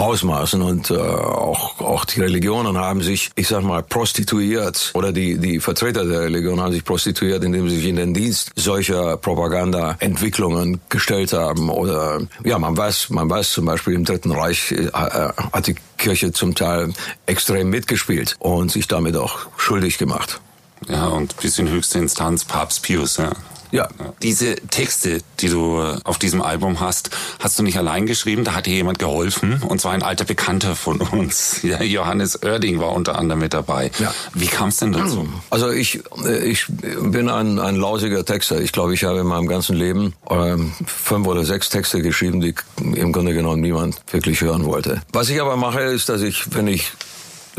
Ausmaßen 0.00 0.62
und 0.62 0.90
äh, 0.90 0.94
auch 0.94 1.80
auch 1.80 2.04
die 2.06 2.20
Religionen 2.20 2.78
haben 2.78 3.02
sich, 3.02 3.30
ich 3.34 3.48
sag 3.48 3.62
mal, 3.62 3.82
prostituiert 3.82 4.92
oder 4.94 5.12
die 5.12 5.38
die 5.38 5.60
Vertreter 5.60 6.04
der 6.06 6.22
Religion 6.22 6.60
haben 6.60 6.72
sich 6.72 6.84
prostituiert, 6.84 7.44
indem 7.44 7.68
sie 7.68 7.76
sich 7.76 7.86
in 7.86 7.96
den 7.96 8.14
Dienst 8.14 8.50
solcher 8.56 9.18
Propagandaentwicklungen 9.18 10.80
gestellt 10.88 11.34
haben 11.34 11.68
oder 11.68 12.20
ja, 12.44 12.58
man 12.58 12.76
weiß, 12.76 13.10
man 13.10 13.28
weiß 13.28 13.52
zum 13.52 13.66
Beispiel 13.66 13.94
im 13.94 14.04
Dritten 14.04 14.32
Reich 14.32 14.72
äh, 14.72 14.86
äh, 14.86 15.32
hat 15.52 15.66
die 15.66 15.76
Kirche 15.98 16.32
zum 16.32 16.54
Teil 16.54 16.92
extrem 17.26 17.68
mitgespielt 17.68 18.36
und 18.38 18.72
sich 18.72 18.88
damit 18.88 19.16
auch 19.16 19.48
schuldig 19.58 19.98
gemacht. 19.98 20.40
Ja, 20.88 21.08
und 21.08 21.36
bis 21.36 21.58
in 21.58 21.68
höchste 21.68 21.98
Instanz 21.98 22.44
Papst 22.44 22.82
Pius, 22.82 23.18
ja. 23.18 23.32
Ja. 23.72 23.88
Diese 24.22 24.56
Texte, 24.56 25.20
die 25.40 25.48
du 25.48 25.80
äh, 25.80 25.98
auf 26.04 26.18
diesem 26.18 26.42
Album 26.42 26.80
hast, 26.80 27.10
hast 27.38 27.58
du 27.58 27.62
nicht 27.62 27.78
allein 27.78 28.06
geschrieben, 28.06 28.44
da 28.44 28.54
hat 28.54 28.66
dir 28.66 28.74
jemand 28.74 28.98
geholfen, 28.98 29.62
und 29.62 29.80
zwar 29.80 29.92
ein 29.92 30.02
alter 30.02 30.24
Bekannter 30.24 30.76
von 30.76 31.00
uns. 31.00 31.60
Ja, 31.70 31.82
Johannes 31.82 32.42
Oerding 32.42 32.80
war 32.80 32.92
unter 32.92 33.16
anderem 33.16 33.40
mit 33.40 33.54
dabei. 33.54 33.90
Ja. 33.98 34.12
Wie 34.34 34.46
kam 34.46 34.70
es 34.70 34.78
denn 34.78 34.92
dazu? 34.92 35.28
Also 35.50 35.70
ich, 35.70 36.02
äh, 36.24 36.38
ich 36.38 36.66
bin 36.68 37.28
ein, 37.28 37.58
ein 37.58 37.76
lausiger 37.76 38.24
Texter. 38.24 38.60
Ich 38.60 38.72
glaube, 38.72 38.94
ich 38.94 39.04
habe 39.04 39.20
in 39.20 39.26
meinem 39.26 39.46
ganzen 39.46 39.76
Leben 39.76 40.14
ähm, 40.28 40.72
fünf 40.86 41.26
oder 41.26 41.44
sechs 41.44 41.68
Texte 41.68 42.02
geschrieben, 42.02 42.40
die 42.40 42.54
im 42.78 43.12
Grunde 43.12 43.34
genommen 43.34 43.60
niemand 43.60 44.00
wirklich 44.10 44.40
hören 44.40 44.64
wollte. 44.64 45.02
Was 45.12 45.28
ich 45.28 45.40
aber 45.40 45.56
mache, 45.56 45.80
ist, 45.80 46.08
dass 46.08 46.22
ich, 46.22 46.54
wenn 46.54 46.66
ich 46.66 46.90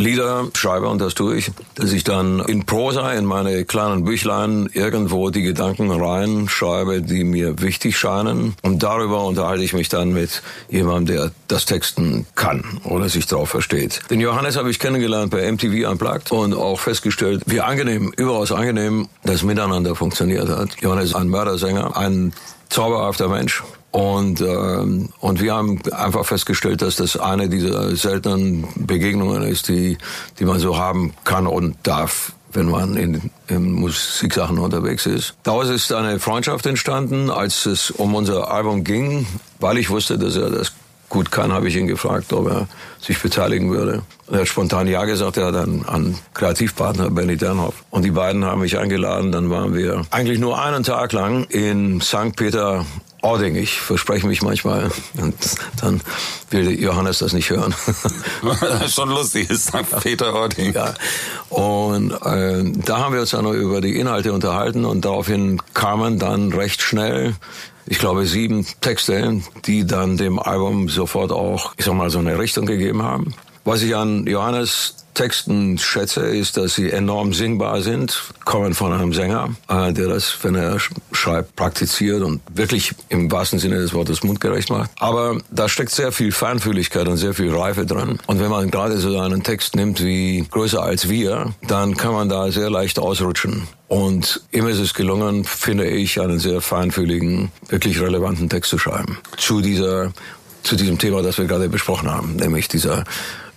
Lieder 0.01 0.47
schreibe, 0.53 0.87
und 0.87 0.99
das 0.99 1.13
tue 1.13 1.37
ich, 1.37 1.51
dass 1.75 1.91
ich 1.91 2.03
dann 2.03 2.39
in 2.39 2.65
Prosa, 2.65 3.13
in 3.13 3.25
meine 3.25 3.65
kleinen 3.65 4.03
Büchlein 4.03 4.69
irgendwo 4.73 5.29
die 5.29 5.41
Gedanken 5.41 5.91
reinschreibe, 5.91 7.01
die 7.01 7.23
mir 7.23 7.61
wichtig 7.61 7.97
scheinen. 7.97 8.55
Und 8.61 8.83
darüber 8.83 9.23
unterhalte 9.23 9.63
ich 9.63 9.73
mich 9.73 9.89
dann 9.89 10.11
mit 10.13 10.41
jemandem, 10.69 11.15
der 11.15 11.31
das 11.47 11.65
Texten 11.65 12.25
kann 12.35 12.63
oder 12.83 13.09
sich 13.09 13.27
darauf 13.27 13.49
versteht. 13.49 14.01
Den 14.09 14.19
Johannes 14.19 14.57
habe 14.57 14.69
ich 14.69 14.79
kennengelernt 14.79 15.31
bei 15.31 15.49
MTV 15.51 15.89
Unplugged 15.89 16.31
und 16.31 16.53
auch 16.53 16.79
festgestellt, 16.79 17.43
wie 17.45 17.61
angenehm, 17.61 18.11
überaus 18.17 18.51
angenehm 18.51 19.07
das 19.23 19.43
Miteinander 19.43 19.95
funktioniert 19.95 20.49
hat. 20.49 20.69
Johannes 20.81 21.09
ist 21.09 21.15
ein 21.15 21.29
Mördersänger, 21.29 21.95
ein 21.95 22.33
zauberhafter 22.69 23.27
Mensch. 23.27 23.63
Und, 23.91 24.39
ähm, 24.39 25.09
und 25.19 25.41
wir 25.41 25.53
haben 25.53 25.81
einfach 25.91 26.25
festgestellt, 26.25 26.81
dass 26.81 26.95
das 26.95 27.17
eine 27.17 27.49
dieser 27.49 27.93
seltenen 27.95 28.67
Begegnungen 28.75 29.43
ist, 29.43 29.67
die, 29.67 29.97
die 30.39 30.45
man 30.45 30.59
so 30.59 30.77
haben 30.77 31.13
kann 31.23 31.47
und 31.47 31.75
darf 31.83 32.33
wenn 32.53 32.69
man 32.69 32.97
in, 32.97 33.31
in 33.47 33.71
Musiksachen 33.71 34.59
unterwegs 34.59 35.05
ist. 35.05 35.35
Daraus 35.43 35.69
ist 35.69 35.93
eine 35.93 36.19
Freundschaft 36.19 36.65
entstanden, 36.65 37.29
als 37.29 37.65
es 37.65 37.91
um 37.91 38.13
unser 38.13 38.51
Album 38.51 38.83
ging, 38.83 39.25
weil 39.59 39.77
ich 39.77 39.89
wusste, 39.89 40.17
dass 40.17 40.35
er 40.35 40.49
das 40.49 40.73
gut 41.11 41.29
kann, 41.29 41.51
habe 41.51 41.67
ich 41.67 41.75
ihn 41.75 41.87
gefragt, 41.87 42.33
ob 42.33 42.47
er 42.49 42.67
sich 42.99 43.21
beteiligen 43.21 43.69
würde. 43.69 44.01
Er 44.31 44.39
hat 44.39 44.47
spontan 44.47 44.87
Ja 44.87 45.03
gesagt, 45.03 45.37
er 45.37 45.47
hat 45.47 45.55
einen, 45.55 45.85
einen 45.85 46.17
Kreativpartner, 46.33 47.09
Benny 47.09 47.35
Dernhoff. 47.35 47.83
Und 47.89 48.03
die 48.03 48.11
beiden 48.11 48.45
haben 48.45 48.61
mich 48.61 48.77
eingeladen, 48.77 49.31
dann 49.31 49.49
waren 49.49 49.75
wir 49.75 50.05
eigentlich 50.09 50.39
nur 50.39 50.61
einen 50.61 50.83
Tag 50.83 51.11
lang 51.11 51.43
in 51.45 51.99
St. 51.99 52.35
Peter 52.37 52.85
Ording, 53.21 53.55
ich 53.55 53.79
verspreche 53.79 54.25
mich 54.25 54.41
manchmal 54.41 54.91
und 55.19 55.35
dann 55.79 56.01
will 56.49 56.71
Johannes 56.79 57.19
das 57.19 57.33
nicht 57.33 57.51
hören. 57.51 57.73
Schon 58.89 59.09
lustig 59.09 59.49
ist 59.49 59.67
St. 59.67 60.01
Peter 60.01 60.33
Ording. 60.33 60.73
Ja. 60.73 60.95
Und 61.49 62.11
äh, 62.11 62.63
da 62.85 62.97
haben 62.97 63.13
wir 63.13 63.21
uns 63.21 63.29
dann 63.29 63.43
noch 63.43 63.53
über 63.53 63.79
die 63.79 63.99
Inhalte 63.99 64.33
unterhalten 64.33 64.85
und 64.85 65.05
daraufhin 65.05 65.61
kamen 65.73 66.17
dann 66.17 66.51
recht 66.51 66.81
schnell, 66.81 67.35
ich 67.85 67.99
glaube, 67.99 68.25
sieben 68.25 68.65
Texte, 68.79 69.41
die 69.65 69.85
dann 69.85 70.17
dem 70.17 70.39
Album 70.39 70.89
sofort 70.89 71.31
auch, 71.31 71.73
ich 71.77 71.85
sag 71.85 71.93
mal, 71.93 72.09
so 72.09 72.19
eine 72.19 72.39
Richtung 72.39 72.65
gegeben 72.65 73.03
haben. 73.03 73.35
Was 73.63 73.81
ich 73.81 73.95
an 73.95 74.25
Johannes 74.25 74.95
Texten 75.13 75.77
schätze, 75.77 76.21
ist, 76.21 76.55
dass 76.55 76.75
sie 76.75 76.89
enorm 76.89 77.33
singbar 77.33 77.81
sind, 77.81 78.23
kommen 78.45 78.73
von 78.73 78.93
einem 78.93 79.13
Sänger, 79.13 79.49
äh, 79.67 79.91
der 79.91 80.07
das, 80.07 80.37
wenn 80.41 80.55
er 80.55 80.77
sch- 80.77 80.89
schreibt, 81.11 81.55
praktiziert 81.57 82.21
und 82.23 82.39
wirklich 82.53 82.93
im 83.09 83.29
wahrsten 83.29 83.59
Sinne 83.59 83.75
des 83.75 83.93
Wortes 83.93 84.23
mundgerecht 84.23 84.69
macht. 84.69 84.89
Aber 84.99 85.37
da 85.51 85.67
steckt 85.67 85.91
sehr 85.91 86.13
viel 86.13 86.31
Feinfühligkeit 86.31 87.09
und 87.09 87.17
sehr 87.17 87.33
viel 87.33 87.53
Reife 87.53 87.85
drin. 87.85 88.19
Und 88.25 88.39
wenn 88.39 88.49
man 88.49 88.71
gerade 88.71 88.97
so 88.99 89.19
einen 89.19 89.43
Text 89.43 89.75
nimmt 89.75 90.01
wie 90.01 90.47
Größer 90.49 90.81
als 90.81 91.09
wir, 91.09 91.53
dann 91.67 91.97
kann 91.97 92.13
man 92.13 92.29
da 92.29 92.49
sehr 92.49 92.69
leicht 92.69 92.97
ausrutschen. 92.97 93.67
Und 93.89 94.41
ihm 94.53 94.65
ist 94.67 94.79
es 94.79 94.93
gelungen, 94.93 95.43
finde 95.43 95.87
ich, 95.89 96.21
einen 96.21 96.39
sehr 96.39 96.61
feinfühligen, 96.61 97.51
wirklich 97.67 97.99
relevanten 97.99 98.47
Text 98.49 98.69
zu 98.71 98.77
schreiben. 98.77 99.17
Zu 99.35 99.59
dieser, 99.59 100.13
zu 100.63 100.77
diesem 100.77 100.97
Thema, 100.97 101.21
das 101.21 101.37
wir 101.37 101.45
gerade 101.45 101.67
besprochen 101.67 102.09
haben, 102.09 102.37
nämlich 102.37 102.69
dieser 102.69 103.03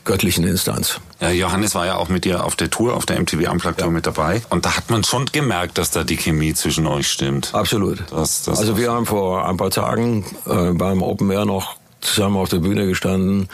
göttlichen 0.05 0.47
Instanz. 0.47 1.01
Ja, 1.21 1.31
Johannes 1.31 1.75
war 1.75 1.87
ja 1.87 1.97
auch 1.97 2.09
mit 2.09 2.25
dir 2.25 2.45
auf 2.45 2.57
der 2.57 2.71
Tour, 2.71 2.95
auf 2.95 3.07
der 3.07 3.19
MTV 3.21 3.51
Unplugged 3.51 3.79
Tour 3.81 3.91
mit 3.91 4.07
dabei. 4.07 4.43
Und 4.51 4.67
da 4.67 4.77
hat 4.77 4.91
man 4.91 5.03
schon 5.05 5.27
gemerkt, 5.27 5.79
dass 5.79 5.91
da 5.91 6.05
die 6.05 6.17
Chemie 6.17 6.55
zwischen 6.55 6.87
euch 6.87 7.09
stimmt. 7.11 7.55
Absolut. 7.55 8.01
Das- 8.11 8.43
das- 8.43 8.59
also 8.59 8.77
wir 8.77 8.93
haben 8.93 9.07
vor 9.07 9.49
ein 9.49 9.57
paar 9.57 9.71
Tagen 9.71 10.25
äh, 10.47 10.73
beim 10.73 11.03
Open 11.03 11.31
Air 11.31 11.47
noch 11.47 11.77
zusammen 12.01 12.37
auf 12.37 12.51
der 12.51 12.59
Bühne 12.59 12.87
gestanden. 12.87 13.49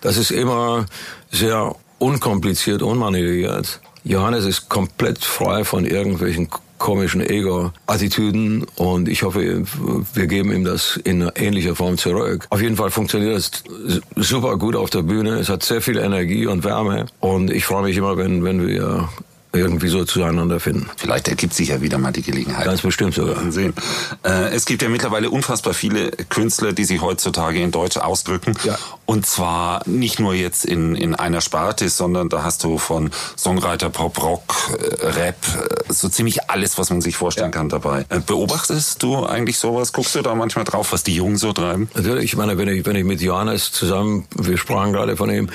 Das 0.00 0.16
ist 0.16 0.30
immer 0.30 0.86
sehr 1.32 1.74
unkompliziert, 1.98 2.82
unmanieriert. 2.82 3.80
Johannes 4.04 4.44
ist 4.44 4.68
komplett 4.68 5.24
frei 5.24 5.64
von 5.64 5.84
irgendwelchen 5.84 6.48
komischen 6.78 7.20
Ego-Attitüden 7.20 8.66
und 8.76 9.08
ich 9.08 9.22
hoffe, 9.22 9.64
wir 10.14 10.26
geben 10.26 10.52
ihm 10.52 10.64
das 10.64 10.98
in 11.02 11.30
ähnlicher 11.34 11.74
Form 11.74 11.96
zurück. 11.96 12.46
Auf 12.50 12.60
jeden 12.60 12.76
Fall 12.76 12.90
funktioniert 12.90 13.36
es 13.36 13.50
super 14.16 14.56
gut 14.56 14.76
auf 14.76 14.90
der 14.90 15.02
Bühne. 15.02 15.38
Es 15.38 15.48
hat 15.48 15.62
sehr 15.62 15.80
viel 15.80 15.98
Energie 15.98 16.46
und 16.46 16.64
Wärme 16.64 17.06
und 17.20 17.50
ich 17.50 17.64
freue 17.64 17.84
mich 17.84 17.96
immer, 17.96 18.16
wenn, 18.16 18.44
wenn 18.44 18.66
wir 18.66 19.08
irgendwie 19.52 19.88
so 19.88 20.04
zueinander 20.04 20.60
finden. 20.60 20.88
Vielleicht 20.96 21.28
ergibt 21.28 21.54
sich 21.54 21.68
ja 21.68 21.80
wieder 21.80 21.98
mal 21.98 22.12
die 22.12 22.22
Gelegenheit. 22.22 22.64
Ganz 22.64 22.82
bestimmt 22.82 23.14
sogar. 23.14 23.36
Mal 23.36 23.52
sehen. 23.52 23.74
Äh, 24.24 24.54
es 24.54 24.64
gibt 24.66 24.82
ja 24.82 24.88
mittlerweile 24.88 25.30
unfassbar 25.30 25.74
viele 25.74 26.10
Künstler, 26.10 26.72
die 26.72 26.84
sich 26.84 27.00
heutzutage 27.00 27.60
in 27.60 27.70
Deutsch 27.70 27.96
ausdrücken. 27.96 28.54
Ja. 28.64 28.78
Und 29.06 29.26
zwar 29.26 29.82
nicht 29.86 30.18
nur 30.20 30.34
jetzt 30.34 30.64
in, 30.64 30.94
in 30.94 31.14
einer 31.14 31.40
Sparte, 31.40 31.88
sondern 31.88 32.28
da 32.28 32.42
hast 32.42 32.64
du 32.64 32.78
von 32.78 33.10
Songwriter, 33.36 33.90
Pop, 33.90 34.22
Rock, 34.22 34.76
äh, 34.78 35.06
Rap, 35.06 35.36
äh, 35.88 35.92
so 35.92 36.08
ziemlich 36.08 36.50
alles, 36.50 36.76
was 36.78 36.90
man 36.90 37.00
sich 37.00 37.16
vorstellen 37.16 37.50
kann 37.50 37.68
dabei. 37.68 38.04
Äh, 38.08 38.20
Beobachtest 38.20 39.02
du 39.02 39.24
eigentlich 39.24 39.58
sowas? 39.58 39.92
Guckst 39.92 40.14
du 40.14 40.22
da 40.22 40.34
manchmal 40.34 40.64
drauf, 40.64 40.92
was 40.92 41.02
die 41.02 41.14
Jungen 41.14 41.36
so 41.36 41.52
treiben? 41.52 41.88
Natürlich, 41.94 42.24
ich 42.24 42.36
meine, 42.36 42.58
wenn 42.58 42.68
ich, 42.68 42.84
wenn 42.84 42.96
ich 42.96 43.04
mit 43.04 43.20
Johannes 43.20 43.72
zusammen, 43.72 44.26
wir 44.34 44.58
sprachen 44.58 44.92
gerade 44.92 45.16
von 45.16 45.30
ihm, 45.30 45.48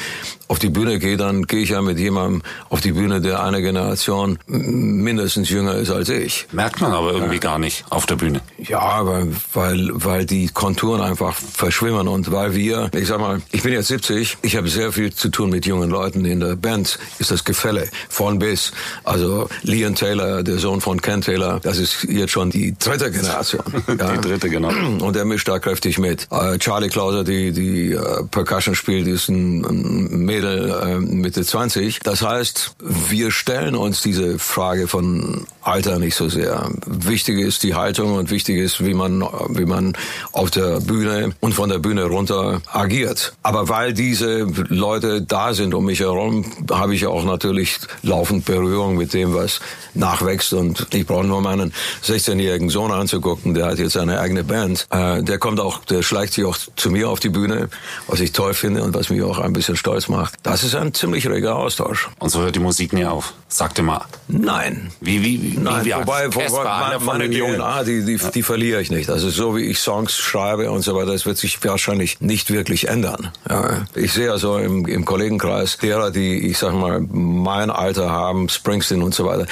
auf 0.51 0.59
die 0.59 0.69
Bühne 0.69 0.99
gehe, 0.99 1.15
dann 1.15 1.43
gehe 1.43 1.61
ich 1.61 1.69
ja 1.69 1.81
mit 1.81 1.97
jemandem 1.97 2.41
auf 2.67 2.81
die 2.81 2.91
Bühne, 2.91 3.21
der 3.21 3.41
eine 3.41 3.61
Generation 3.61 4.37
mindestens 4.47 5.49
jünger 5.49 5.75
ist 5.75 5.91
als 5.91 6.09
ich. 6.09 6.45
Merkt 6.51 6.81
man 6.81 6.91
aber 6.91 7.13
irgendwie 7.13 7.39
gar 7.39 7.57
nicht 7.57 7.85
auf 7.89 8.05
der 8.05 8.17
Bühne. 8.17 8.41
Ja, 8.57 9.05
weil, 9.05 9.29
weil, 9.53 9.89
weil 9.93 10.25
die 10.25 10.49
Konturen 10.49 10.99
einfach 10.99 11.37
verschwimmen 11.37 12.09
und 12.09 12.33
weil 12.33 12.53
wir, 12.53 12.91
ich 12.93 13.07
sag 13.07 13.21
mal, 13.21 13.41
ich 13.53 13.63
bin 13.63 13.71
jetzt 13.71 13.87
70, 13.87 14.39
ich 14.41 14.57
habe 14.57 14.67
sehr 14.67 14.91
viel 14.91 15.13
zu 15.13 15.29
tun 15.29 15.51
mit 15.51 15.65
jungen 15.65 15.89
Leuten. 15.89 16.25
In 16.25 16.41
der 16.41 16.57
Band 16.57 16.99
ist 17.19 17.31
das 17.31 17.45
Gefälle 17.45 17.87
von 18.09 18.37
bis. 18.37 18.73
Also 19.05 19.47
Leon 19.61 19.95
Taylor, 19.95 20.43
der 20.43 20.57
Sohn 20.57 20.81
von 20.81 21.01
Ken 21.01 21.21
Taylor, 21.21 21.61
das 21.61 21.77
ist 21.77 22.03
jetzt 22.09 22.31
schon 22.31 22.49
die 22.49 22.75
dritte 22.77 23.09
Generation. 23.09 23.63
Ja. 24.01 24.13
Die 24.13 24.21
dritte, 24.21 24.49
genau. 24.49 24.69
Und 25.05 25.15
der 25.15 25.25
mischt 25.25 25.47
da 25.47 25.59
kräftig 25.59 25.99
mit. 25.99 26.27
Äh, 26.31 26.57
Charlie 26.57 26.89
Klauser, 26.89 27.23
die, 27.23 27.51
die 27.51 27.91
äh, 27.91 28.23
Percussion 28.31 28.73
spielt, 28.73 29.05
ist 29.05 29.27
ein, 29.29 29.63
ein 29.63 30.25
Mädel 30.41 30.69
äh, 30.71 30.99
Mitte 30.99 31.43
20. 31.43 31.99
Das 31.99 32.21
heißt, 32.21 32.75
wir 32.79 33.31
stellen 33.31 33.75
uns 33.75 34.01
diese 34.01 34.39
Frage 34.39 34.87
von 34.87 35.45
Alter 35.61 35.99
nicht 35.99 36.15
so 36.15 36.29
sehr. 36.29 36.69
Wichtig 36.85 37.39
ist 37.39 37.61
die 37.63 37.75
Haltung 37.75 38.15
und 38.15 38.31
wichtig 38.31 38.57
ist, 38.57 38.83
wie 38.83 38.95
man, 38.95 39.21
wie 39.49 39.65
man 39.65 39.93
auf 40.31 40.49
der 40.49 40.79
Bühne 40.79 41.33
und 41.39 41.53
von 41.53 41.69
der 41.69 41.77
Bühne 41.77 42.05
runter 42.05 42.61
agiert. 42.71 43.33
Aber 43.43 43.69
weil 43.69 43.93
diese 43.93 44.47
Leute 44.69 45.21
da 45.21 45.53
sind 45.53 45.75
um 45.75 45.85
mich 45.85 45.99
herum, 45.99 46.45
habe 46.71 46.95
ich 46.95 47.05
auch 47.05 47.23
natürlich 47.23 47.77
laufend 48.01 48.45
Berührung 48.45 48.97
mit 48.97 49.13
dem, 49.13 49.35
was 49.35 49.59
nachwächst. 49.93 50.53
Und 50.53 50.87
ich 50.93 51.05
brauche 51.05 51.25
nur 51.25 51.41
meinen 51.41 51.73
16-jährigen 52.03 52.69
Sohn 52.69 52.91
anzugucken, 52.91 53.53
der 53.53 53.67
hat 53.67 53.77
jetzt 53.77 53.93
seine 53.93 54.19
eigene 54.19 54.43
Band. 54.43 54.87
Äh, 54.89 55.21
der 55.21 55.37
kommt 55.37 55.59
auch, 55.59 55.85
der 55.85 56.01
schleicht 56.01 56.33
sich 56.33 56.45
auch 56.45 56.57
zu 56.75 56.89
mir 56.89 57.09
auf 57.09 57.19
die 57.19 57.29
Bühne, 57.29 57.69
was 58.07 58.19
ich 58.19 58.31
toll 58.31 58.55
finde 58.55 58.81
und 58.81 58.95
was 58.95 59.09
mich 59.09 59.21
auch 59.21 59.37
ein 59.37 59.53
bisschen 59.53 59.75
stolz 59.75 60.07
macht. 60.07 60.30
Das 60.43 60.63
ist 60.63 60.75
ein 60.75 60.93
ziemlich 60.93 61.27
reger 61.27 61.55
Austausch. 61.55 62.09
Und 62.17 62.29
so 62.29 62.41
hört 62.41 62.55
die 62.55 62.59
Musik 62.59 62.93
nie 62.93 63.05
auf. 63.05 63.33
Sagte 63.47 63.83
mal. 63.83 64.05
Nein. 64.27 64.91
Wie, 64.99 65.23
wie, 65.23 65.41
wie, 65.41 65.57
Nein, 65.57 65.85
wie 65.85 65.93
wobei, 65.93 66.33
wobei 66.33 66.71
einer 66.71 66.99
meine. 66.99 67.29
DNA, 67.29 67.83
die, 67.83 68.05
die, 68.05 68.17
die 68.17 68.41
verliere 68.41 68.81
ich 68.81 68.89
nicht. 68.89 69.09
Also 69.09 69.29
so 69.29 69.55
wie 69.55 69.65
ich 69.65 69.79
Songs 69.79 70.17
schreibe 70.17 70.71
und 70.71 70.81
so 70.81 70.95
weiter, 70.95 71.11
das 71.11 71.25
wird 71.25 71.37
sich 71.37 71.63
wahrscheinlich 71.63 72.21
nicht 72.21 72.49
wirklich 72.49 72.87
ändern. 72.87 73.31
Ja. 73.47 73.85
Ich 73.93 74.13
sehe 74.13 74.31
also 74.31 74.57
im, 74.57 74.87
im 74.87 75.05
Kollegenkreis 75.05 75.77
derer, 75.77 76.11
die, 76.11 76.47
ich 76.47 76.57
sag 76.57 76.73
mal, 76.73 77.01
mein 77.01 77.69
Alter 77.69 78.09
haben, 78.09 78.49
Springsteen 78.49 79.03
und 79.03 79.13
so 79.13 79.25
weiter, 79.25 79.45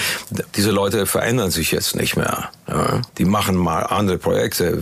diese 0.55 0.71
Leute 0.71 1.05
verändern 1.05 1.51
sich 1.51 1.71
jetzt 1.71 1.95
nicht 1.95 2.15
mehr. 2.15 2.49
Ja. 2.67 3.01
Die 3.17 3.25
machen 3.25 3.55
mal 3.55 3.81
andere 3.81 4.17
Projekte. 4.17 4.81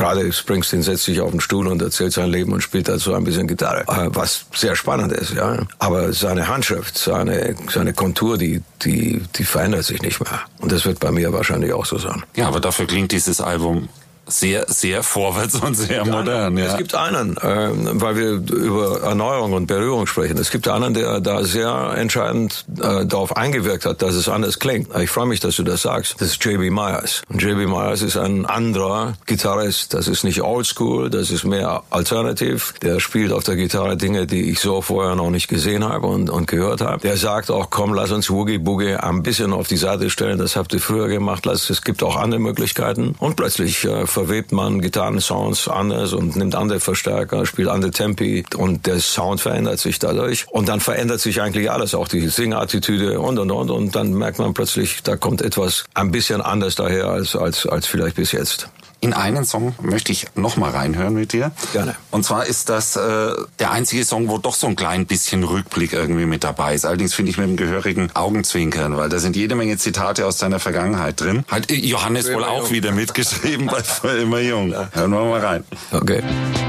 Gerade 0.00 0.32
Springsteen 0.32 0.80
setzt 0.80 1.04
sich 1.04 1.20
auf 1.20 1.30
den 1.30 1.40
Stuhl 1.40 1.66
und 1.66 1.82
erzählt 1.82 2.14
sein 2.14 2.30
Leben 2.30 2.54
und 2.54 2.62
spielt 2.62 2.88
dazu 2.88 3.12
ein 3.12 3.22
bisschen 3.22 3.46
Gitarre, 3.46 3.82
äh, 3.82 4.08
was 4.14 4.46
sehr 4.54 4.74
spannend 4.74 5.12
ist, 5.12 5.34
ja. 5.34 5.58
Aber 5.78 6.14
seine 6.14 6.48
Handschrift, 6.48 6.96
seine, 6.96 7.54
seine 7.68 7.92
Kontur, 7.92 8.38
die, 8.38 8.62
die, 8.80 9.20
die 9.36 9.44
verändert 9.44 9.84
sich 9.84 10.00
nicht 10.00 10.18
mehr. 10.18 10.40
Und 10.58 10.72
das 10.72 10.86
wird 10.86 11.00
bei 11.00 11.10
mir 11.10 11.34
wahrscheinlich 11.34 11.74
auch 11.74 11.84
so 11.84 11.98
sein. 11.98 12.22
Ja, 12.34 12.48
aber 12.48 12.60
dafür 12.60 12.86
klingt 12.86 13.12
dieses 13.12 13.42
Album 13.42 13.90
sehr, 14.32 14.66
sehr 14.68 15.02
vorwärts 15.02 15.56
und 15.56 15.74
sehr 15.74 16.04
modern. 16.04 16.56
Ja. 16.56 16.66
Es 16.66 16.76
gibt 16.76 16.94
einen, 16.94 17.36
äh, 17.36 17.70
weil 18.00 18.16
wir 18.16 18.30
über 18.30 19.00
Erneuerung 19.02 19.52
und 19.52 19.66
Berührung 19.66 20.06
sprechen. 20.06 20.38
Es 20.38 20.50
gibt 20.50 20.68
einen, 20.68 20.94
der 20.94 21.20
da 21.20 21.44
sehr 21.44 21.94
entscheidend 21.96 22.64
äh, 22.80 23.06
darauf 23.06 23.36
eingewirkt 23.36 23.84
hat, 23.84 24.02
dass 24.02 24.14
es 24.14 24.28
anders 24.28 24.58
klingt. 24.58 24.88
Ich 24.96 25.10
freue 25.10 25.26
mich, 25.26 25.40
dass 25.40 25.56
du 25.56 25.62
das 25.62 25.82
sagst. 25.82 26.20
Das 26.20 26.28
ist 26.28 26.44
J.B. 26.44 26.70
Myers. 26.70 27.22
Und 27.28 27.42
J.B. 27.42 27.66
Myers 27.66 28.02
ist 28.02 28.16
ein 28.16 28.46
anderer 28.46 29.14
Gitarrist. 29.26 29.94
Das 29.94 30.08
ist 30.08 30.24
nicht 30.24 30.42
Oldschool, 30.42 31.10
das 31.10 31.30
ist 31.30 31.44
mehr 31.44 31.82
Alternative. 31.90 32.60
Der 32.82 33.00
spielt 33.00 33.32
auf 33.32 33.44
der 33.44 33.56
Gitarre 33.56 33.96
Dinge, 33.96 34.26
die 34.26 34.50
ich 34.50 34.60
so 34.60 34.82
vorher 34.82 35.14
noch 35.14 35.30
nicht 35.30 35.48
gesehen 35.48 35.84
habe 35.84 36.06
und, 36.06 36.30
und 36.30 36.46
gehört 36.46 36.80
habe. 36.80 37.00
Der 37.00 37.16
sagt 37.16 37.50
auch, 37.50 37.70
komm, 37.70 37.94
lass 37.94 38.10
uns 38.10 38.30
Woogie 38.30 38.58
Boogie 38.58 38.94
ein 38.94 39.22
bisschen 39.22 39.52
auf 39.52 39.68
die 39.68 39.76
Seite 39.76 40.10
stellen. 40.10 40.38
Das 40.38 40.56
habt 40.56 40.72
ihr 40.72 40.80
früher 40.80 41.08
gemacht. 41.08 41.46
Lass, 41.46 41.70
es 41.70 41.82
gibt 41.82 42.02
auch 42.02 42.16
andere 42.16 42.40
Möglichkeiten. 42.40 43.14
Und 43.18 43.36
plötzlich 43.36 43.84
äh, 43.84 44.06
verwebt 44.20 44.52
man 44.52 44.82
Gitarrensounds 44.82 45.66
anders 45.66 46.12
und 46.12 46.36
nimmt 46.36 46.54
andere 46.54 46.78
Verstärker, 46.78 47.46
spielt 47.46 47.68
andere 47.68 47.90
Tempi 47.90 48.44
und 48.54 48.86
der 48.86 49.00
Sound 49.00 49.40
verändert 49.40 49.80
sich 49.80 49.98
dadurch. 49.98 50.46
Und 50.50 50.68
dann 50.68 50.80
verändert 50.80 51.20
sich 51.20 51.40
eigentlich 51.40 51.70
alles, 51.70 51.94
auch 51.94 52.06
die 52.06 52.28
Singattitüde 52.28 53.18
und 53.18 53.38
und 53.38 53.50
und. 53.50 53.70
Und 53.70 53.96
dann 53.96 54.12
merkt 54.12 54.38
man 54.38 54.52
plötzlich, 54.52 55.02
da 55.02 55.16
kommt 55.16 55.40
etwas 55.40 55.84
ein 55.94 56.10
bisschen 56.10 56.42
anders 56.42 56.74
daher 56.74 57.06
als, 57.06 57.34
als, 57.34 57.64
als 57.64 57.86
vielleicht 57.86 58.16
bis 58.16 58.32
jetzt. 58.32 58.68
In 59.02 59.14
einen 59.14 59.46
Song 59.46 59.74
möchte 59.80 60.12
ich 60.12 60.26
noch 60.34 60.58
mal 60.58 60.70
reinhören 60.70 61.14
mit 61.14 61.32
dir. 61.32 61.52
Gerne. 61.72 61.96
Und 62.10 62.24
zwar 62.24 62.44
ist 62.44 62.68
das 62.68 62.96
äh, 62.96 63.32
der 63.58 63.70
einzige 63.70 64.04
Song, 64.04 64.28
wo 64.28 64.36
doch 64.36 64.54
so 64.54 64.66
ein 64.66 64.76
klein 64.76 65.06
bisschen 65.06 65.42
Rückblick 65.42 65.94
irgendwie 65.94 66.26
mit 66.26 66.44
dabei 66.44 66.74
ist. 66.74 66.84
Allerdings 66.84 67.14
finde 67.14 67.30
ich 67.30 67.38
mit 67.38 67.48
dem 67.48 67.56
gehörigen 67.56 68.10
Augenzwinkern, 68.14 68.98
weil 68.98 69.08
da 69.08 69.18
sind 69.18 69.36
jede 69.36 69.54
Menge 69.54 69.78
Zitate 69.78 70.26
aus 70.26 70.36
deiner 70.36 70.58
Vergangenheit 70.60 71.18
drin. 71.18 71.44
Hat 71.48 71.70
Johannes 71.70 72.30
wohl 72.30 72.44
auch 72.44 72.64
jung. 72.64 72.70
wieder 72.72 72.92
mitgeschrieben 72.92 73.66
bei 73.66 73.82
Für 73.82 74.18
immer 74.18 74.40
jung. 74.40 74.74
Hören 74.92 75.10
wir 75.10 75.24
mal 75.24 75.40
rein. 75.40 75.64
Okay. 75.92 76.22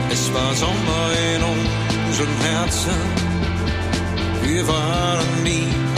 Es 0.09 0.33
war 0.33 0.55
Sommer 0.55 1.11
in 1.35 1.43
unseren 2.07 2.37
Herzen. 2.41 2.91
Wir 4.43 4.67
waren 4.67 5.43
nie 5.43 5.90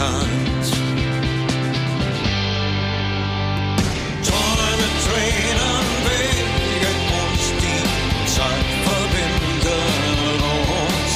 gelobte 0.00 0.08
Land. 0.08 0.64
Träume, 4.26 4.88
Tränen, 5.04 5.86
Wege 6.06 6.92
uns 7.20 7.44
die 7.60 7.82
Zeit 8.34 8.68
verbindet 8.86 10.42
uns. 10.80 11.12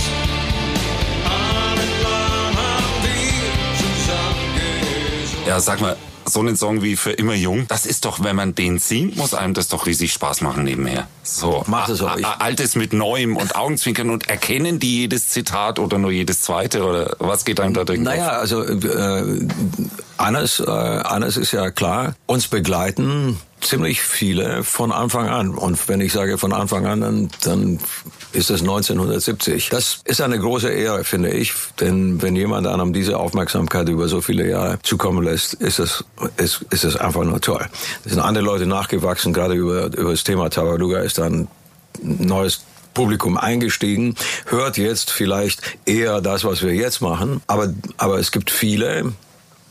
Allen 1.25 1.95
haben 2.07 3.03
wir 3.03 3.53
zusammen. 3.81 5.47
Ja, 5.47 5.61
sag 5.61 5.81
mal, 5.81 5.97
so 6.35 6.41
einen 6.41 6.57
Song 6.57 6.83
wie 6.83 6.97
Für 6.97 7.13
immer 7.13 7.35
jung, 7.35 7.67
das 7.69 7.87
ist 7.87 8.05
doch, 8.05 8.23
wenn 8.23 8.37
man 8.37 8.55
den 8.55 8.79
singt, 8.79 9.17
muss 9.17 9.33
einem 9.33 9.55
das 9.55 9.69
doch 9.69 9.87
riesig 9.87 10.13
Spaß 10.13 10.43
machen 10.43 10.65
nebenher. 10.65 11.09
So. 11.23 11.65
Macht 11.67 11.89
es 11.89 12.03
auch. 12.03 12.19
Altes 12.39 12.77
mit 12.77 12.93
Neuem 12.93 13.37
und 13.37 13.57
Augenzwinkern 13.57 14.11
und 14.11 14.29
erkennen 14.29 14.79
die 14.79 15.01
jedes 15.01 15.29
Zitat 15.29 15.79
oder 15.79 15.99
nur 15.99 16.11
jedes 16.11 16.43
zweite 16.43 16.85
oder 16.85 17.17
was 17.19 17.45
geht 17.45 17.61
einem 17.61 17.73
da 17.73 17.85
Kopf? 17.85 17.97
Naja, 17.97 18.31
also 18.31 18.63
äh, 18.63 19.47
eines, 20.19 20.61
äh, 20.61 20.71
eines 20.71 21.37
ist 21.37 21.53
ja 21.53 21.71
klar, 21.71 22.15
uns 22.27 22.49
begleiten 22.49 23.39
ziemlich 23.61 24.03
viele 24.03 24.63
von 24.65 24.93
Anfang 24.93 25.29
an. 25.29 25.51
Und 25.51 25.89
wenn 25.89 26.01
ich 26.01 26.13
sage 26.13 26.39
von 26.39 26.53
Anfang 26.53 26.87
an, 26.87 27.01
dann, 27.01 27.29
dann 27.43 27.79
ist 28.33 28.51
das 28.51 28.61
1970. 28.61 29.69
Das 29.71 30.01
ist 30.05 30.21
eine 30.21 30.39
große 30.39 30.69
Ehre, 30.69 31.05
finde 31.05 31.31
ich. 31.31 31.53
Denn 31.81 32.21
wenn 32.21 32.37
jemand 32.37 32.67
einem 32.67 32.93
diese 32.93 33.19
Aufmerksamkeit 33.19 33.89
über 33.89 34.09
so 34.09 34.21
viele 34.21 34.49
Jahre 34.49 34.79
zukommen 34.83 35.25
lässt, 35.25 35.55
ist 35.55 35.79
es, 35.79 36.05
ist, 36.37 36.65
ist 36.71 36.85
es 36.85 36.97
einfach 36.97 37.25
nur 37.25 37.41
toll. 37.41 37.67
Es 38.05 38.13
sind 38.13 38.21
andere 38.21 38.45
Leute 38.45 38.67
nachgewachsen, 38.67 39.33
gerade 39.33 39.55
über, 39.55 39.87
über 39.87 40.11
das 40.11 40.25
Thema 40.25 40.51
Tabaluga 40.51 41.01
ist 41.01 41.19
dann 41.19 41.49
neues 42.03 42.65
Publikum 42.95 43.37
eingestiegen, 43.37 44.15
hört 44.47 44.79
jetzt 44.79 45.11
vielleicht 45.11 45.61
eher 45.85 46.21
das, 46.21 46.45
was 46.45 46.63
wir 46.63 46.73
jetzt 46.75 47.01
machen. 47.01 47.43
Aber, 47.47 47.75
aber 47.97 48.19
es 48.19 48.31
gibt 48.31 48.51
viele, 48.51 49.13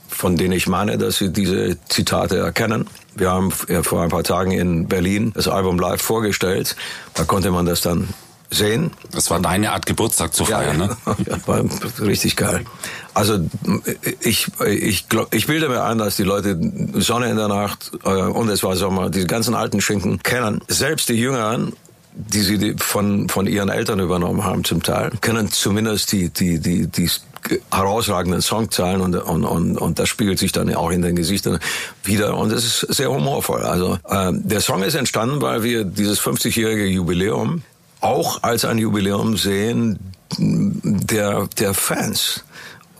von 0.09 0.35
denen 0.35 0.51
ich 0.51 0.67
meine, 0.67 0.97
dass 0.97 1.17
sie 1.17 1.31
diese 1.31 1.77
Zitate 1.87 2.37
erkennen. 2.37 2.87
Wir 3.15 3.31
haben 3.31 3.53
äh, 3.67 3.83
vor 3.83 4.01
ein 4.01 4.09
paar 4.09 4.23
Tagen 4.23 4.51
in 4.51 4.87
Berlin 4.87 5.31
das 5.35 5.47
Album 5.47 5.79
live 5.79 6.01
vorgestellt. 6.01 6.75
Da 7.13 7.23
konnte 7.23 7.51
man 7.51 7.65
das 7.65 7.81
dann 7.81 8.09
sehen. 8.53 8.91
Das 9.11 9.29
war 9.29 9.39
deine 9.39 9.71
Art 9.71 9.85
Geburtstag 9.85 10.33
zu 10.33 10.45
feiern, 10.45 10.77
ne? 10.77 10.97
ja, 11.27 11.47
war 11.47 11.63
richtig 11.99 12.35
geil. 12.35 12.65
Also 13.13 13.39
ich, 14.21 14.47
ich, 14.61 15.09
glaub, 15.09 15.33
ich 15.33 15.47
bilde 15.47 15.69
mir 15.69 15.83
ein, 15.83 15.97
dass 15.97 16.15
die 16.15 16.23
Leute 16.23 16.57
Sonne 16.93 17.29
in 17.29 17.37
der 17.37 17.47
Nacht 17.47 17.91
äh, 18.03 18.09
und 18.09 18.49
es 18.49 18.63
war 18.63 18.75
Sommer, 18.75 19.09
diese 19.09 19.27
ganzen 19.27 19.55
alten 19.55 19.81
Schinken 19.81 20.21
kennen. 20.23 20.61
Selbst 20.67 21.09
die 21.09 21.13
Jüngeren, 21.13 21.73
die 22.15 22.41
sie 22.41 22.75
von, 22.77 23.27
von 23.29 23.47
ihren 23.47 23.69
Eltern 23.69 23.99
übernommen 23.99 24.43
haben 24.43 24.63
zum 24.63 24.83
Teil, 24.83 25.11
kennen 25.21 25.51
zumindest 25.51 26.11
die, 26.11 26.29
die, 26.29 26.59
die, 26.59 26.87
die 26.87 27.09
herausragenden 27.71 28.41
Songzeilen 28.41 29.01
und, 29.01 29.15
und, 29.15 29.43
und, 29.43 29.77
und 29.77 29.99
das 29.99 30.09
spiegelt 30.09 30.39
sich 30.39 30.51
dann 30.51 30.73
auch 30.75 30.91
in 30.91 31.01
den 31.01 31.15
Gesichtern 31.15 31.59
wieder 32.03 32.37
und 32.37 32.51
es 32.51 32.63
ist 32.65 32.95
sehr 32.95 33.11
humorvoll. 33.11 33.63
Also 33.63 33.97
ähm, 34.09 34.41
der 34.47 34.61
Song 34.61 34.83
ist 34.83 34.95
entstanden, 34.95 35.41
weil 35.41 35.63
wir 35.63 35.83
dieses 35.83 36.21
50-jährige 36.21 36.85
Jubiläum 36.85 37.63
auch 37.99 38.43
als 38.43 38.65
ein 38.65 38.77
Jubiläum 38.77 39.37
sehen 39.37 39.99
der, 40.37 41.47
der 41.57 41.73
Fans, 41.73 42.43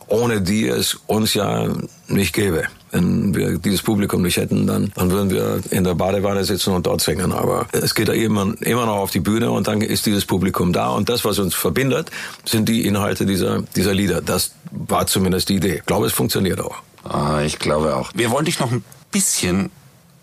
ohne 0.08 0.42
die 0.42 0.68
es 0.68 0.96
uns 1.08 1.34
ja 1.34 1.68
nicht 2.08 2.34
gäbe. 2.34 2.64
Wenn 2.94 3.36
wir 3.36 3.58
dieses 3.58 3.82
Publikum 3.82 4.22
nicht 4.22 4.38
hätten, 4.38 4.68
dann, 4.68 4.92
dann 4.96 5.12
würden 5.12 5.30
wir 5.32 5.62
in 5.72 5.84
der 5.84 5.96
Badewanne 5.96 6.44
sitzen 6.46 6.74
und 6.74 6.86
dort 6.86 7.02
singen. 7.02 7.32
Aber 7.32 7.66
es 7.72 7.96
geht 7.96 8.08
ja 8.08 8.14
immer, 8.14 8.54
immer 8.62 8.86
noch 8.86 8.98
auf 8.98 9.12
die 9.12 9.20
Bühne 9.20 9.52
und 9.52 9.68
dann 9.68 9.82
ist 9.82 10.06
dieses 10.06 10.26
Publikum 10.26 10.72
da. 10.72 10.90
Und 10.90 11.10
das, 11.10 11.26
was 11.26 11.40
uns 11.40 11.56
verbindet, 11.56 12.12
sind 12.46 12.70
die 12.70 12.86
Inhalte 12.86 13.26
dieser, 13.26 13.64
dieser 13.76 13.94
Lieder. 13.94 14.22
Das 14.22 14.54
war 14.72 15.08
zumindest 15.08 15.50
die 15.50 15.56
Idee. 15.56 15.78
Ich 15.78 15.86
glaube, 15.86 16.06
es 16.06 16.14
funktioniert 16.14 16.62
auch. 16.62 16.76
Ah, 17.04 17.42
ich 17.44 17.60
glaube 17.60 17.96
auch. 17.96 18.12
Wir 18.14 18.32
wollen 18.32 18.46
dich 18.46 18.60
noch 18.60 18.72
ein 18.72 18.84
bisschen 19.12 19.72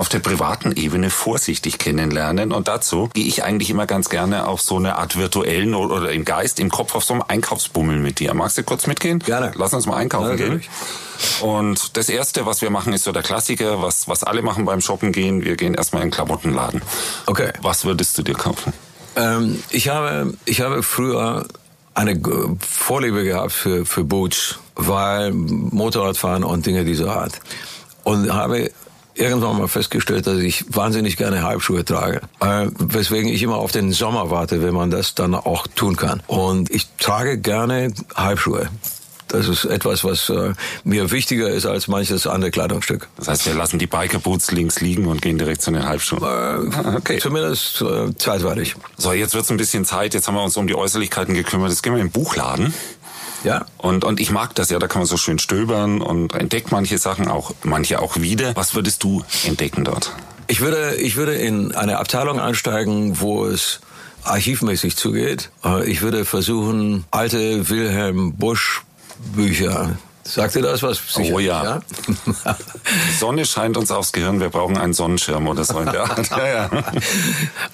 auf 0.00 0.08
der 0.08 0.20
privaten 0.20 0.72
Ebene 0.72 1.10
vorsichtig 1.10 1.76
kennenlernen. 1.76 2.52
Und 2.52 2.68
dazu 2.68 3.10
gehe 3.12 3.26
ich 3.26 3.44
eigentlich 3.44 3.68
immer 3.68 3.84
ganz 3.84 4.08
gerne 4.08 4.48
auf 4.48 4.62
so 4.62 4.76
eine 4.76 4.96
Art 4.96 5.16
virtuellen 5.16 5.74
oder 5.74 6.10
im 6.10 6.24
Geist, 6.24 6.58
im 6.58 6.70
Kopf 6.70 6.94
auf 6.94 7.04
so 7.04 7.12
einem 7.12 7.22
Einkaufsbummel 7.28 7.98
mit 7.98 8.18
dir. 8.18 8.32
Magst 8.32 8.56
du 8.56 8.62
kurz 8.62 8.86
mitgehen? 8.86 9.18
Gerne. 9.18 9.52
Lass 9.56 9.74
uns 9.74 9.84
mal 9.84 9.96
einkaufen 9.96 10.30
Ja, 10.30 10.36
gehen. 10.36 10.62
Und 11.42 11.98
das 11.98 12.08
erste, 12.08 12.46
was 12.46 12.62
wir 12.62 12.70
machen, 12.70 12.94
ist 12.94 13.04
so 13.04 13.12
der 13.12 13.22
Klassiker, 13.22 13.82
was, 13.82 14.08
was 14.08 14.24
alle 14.24 14.40
machen 14.40 14.64
beim 14.64 14.80
Shoppen 14.80 15.12
gehen. 15.12 15.44
Wir 15.44 15.56
gehen 15.56 15.74
erstmal 15.74 16.00
in 16.00 16.08
den 16.08 16.14
Klamottenladen. 16.14 16.80
Okay. 17.26 17.52
Was 17.60 17.84
würdest 17.84 18.16
du 18.16 18.22
dir 18.22 18.34
kaufen? 18.34 18.72
Ähm, 19.16 19.62
ich 19.68 19.90
habe, 19.90 20.32
ich 20.46 20.62
habe 20.62 20.82
früher 20.82 21.44
eine 21.92 22.18
Vorliebe 22.66 23.22
gehabt 23.22 23.52
für, 23.52 23.84
für 23.84 24.04
Boots, 24.04 24.60
weil 24.76 25.32
Motorradfahren 25.32 26.42
und 26.42 26.64
Dinge 26.64 26.86
dieser 26.86 27.14
Art. 27.14 27.38
Und 28.02 28.32
habe 28.32 28.70
irgendwann 29.14 29.58
mal 29.58 29.68
festgestellt, 29.68 30.26
dass 30.26 30.38
ich 30.38 30.64
wahnsinnig 30.74 31.16
gerne 31.16 31.42
Halbschuhe 31.42 31.84
trage. 31.84 32.20
Äh, 32.40 32.66
weswegen 32.78 33.30
ich 33.30 33.42
immer 33.42 33.56
auf 33.56 33.72
den 33.72 33.92
Sommer 33.92 34.30
warte, 34.30 34.62
wenn 34.62 34.74
man 34.74 34.90
das 34.90 35.14
dann 35.14 35.34
auch 35.34 35.66
tun 35.66 35.96
kann. 35.96 36.22
Und 36.26 36.70
ich 36.70 36.86
trage 36.98 37.38
gerne 37.38 37.92
Halbschuhe. 38.14 38.68
Das 39.28 39.46
ist 39.46 39.64
etwas, 39.64 40.02
was 40.02 40.28
äh, 40.28 40.54
mir 40.82 41.12
wichtiger 41.12 41.48
ist 41.50 41.64
als 41.64 41.86
manches 41.86 42.26
andere 42.26 42.50
Kleidungsstück. 42.50 43.08
Das 43.16 43.28
heißt, 43.28 43.46
wir 43.46 43.54
lassen 43.54 43.78
die 43.78 43.86
Biker-Boots 43.86 44.50
links 44.50 44.80
liegen 44.80 45.06
und 45.06 45.22
gehen 45.22 45.38
direkt 45.38 45.62
zu 45.62 45.70
den 45.70 45.86
Halbschuhen. 45.86 46.22
Äh, 46.22 46.96
Okay. 46.96 47.18
Zumindest 47.18 47.80
äh, 47.80 48.12
zeitweilig. 48.16 48.74
So, 48.96 49.12
jetzt 49.12 49.34
wird's 49.34 49.50
ein 49.50 49.56
bisschen 49.56 49.84
Zeit. 49.84 50.14
Jetzt 50.14 50.26
haben 50.26 50.34
wir 50.34 50.42
uns 50.42 50.56
um 50.56 50.66
die 50.66 50.74
Äußerlichkeiten 50.74 51.34
gekümmert. 51.34 51.70
Jetzt 51.70 51.82
gehen 51.82 51.94
wir 51.94 52.00
in 52.00 52.08
den 52.08 52.12
Buchladen. 52.12 52.74
Ja. 53.44 53.64
Und, 53.78 54.04
und 54.04 54.20
ich 54.20 54.30
mag 54.30 54.54
das 54.54 54.70
ja, 54.70 54.78
da 54.78 54.86
kann 54.86 55.00
man 55.00 55.06
so 55.06 55.16
schön 55.16 55.38
stöbern 55.38 56.00
und 56.02 56.34
entdeckt 56.34 56.72
manche 56.72 56.98
Sachen, 56.98 57.28
auch 57.28 57.52
manche 57.62 58.00
auch 58.00 58.16
wieder. 58.16 58.54
Was 58.56 58.74
würdest 58.74 59.02
du 59.02 59.24
entdecken 59.44 59.84
dort? 59.84 60.14
Ich 60.46 60.60
würde, 60.60 60.96
ich 60.96 61.16
würde 61.16 61.34
in 61.34 61.72
eine 61.74 61.98
Abteilung 61.98 62.40
einsteigen, 62.40 63.20
wo 63.20 63.46
es 63.46 63.80
archivmäßig 64.24 64.96
zugeht. 64.96 65.50
Äh, 65.64 65.88
Ich 65.90 66.02
würde 66.02 66.24
versuchen, 66.24 67.04
alte 67.10 67.68
Wilhelm 67.70 68.34
Busch 68.34 68.82
Bücher. 69.34 69.96
Sagt 70.22 70.54
ihr 70.54 70.62
das 70.62 70.82
was? 70.82 71.00
Oh 71.16 71.38
ja. 71.38 71.80
Die 71.96 73.12
Sonne 73.18 73.46
scheint 73.46 73.76
uns 73.76 73.90
aufs 73.90 74.12
Gehirn, 74.12 74.38
wir 74.40 74.50
brauchen 74.50 74.76
einen 74.76 74.92
Sonnenschirm 74.92 75.48
oder 75.48 75.64
so 75.64 75.78
in 75.80 75.90
der 75.90 76.02
Art. 76.02 76.30
Ja, 76.40 76.68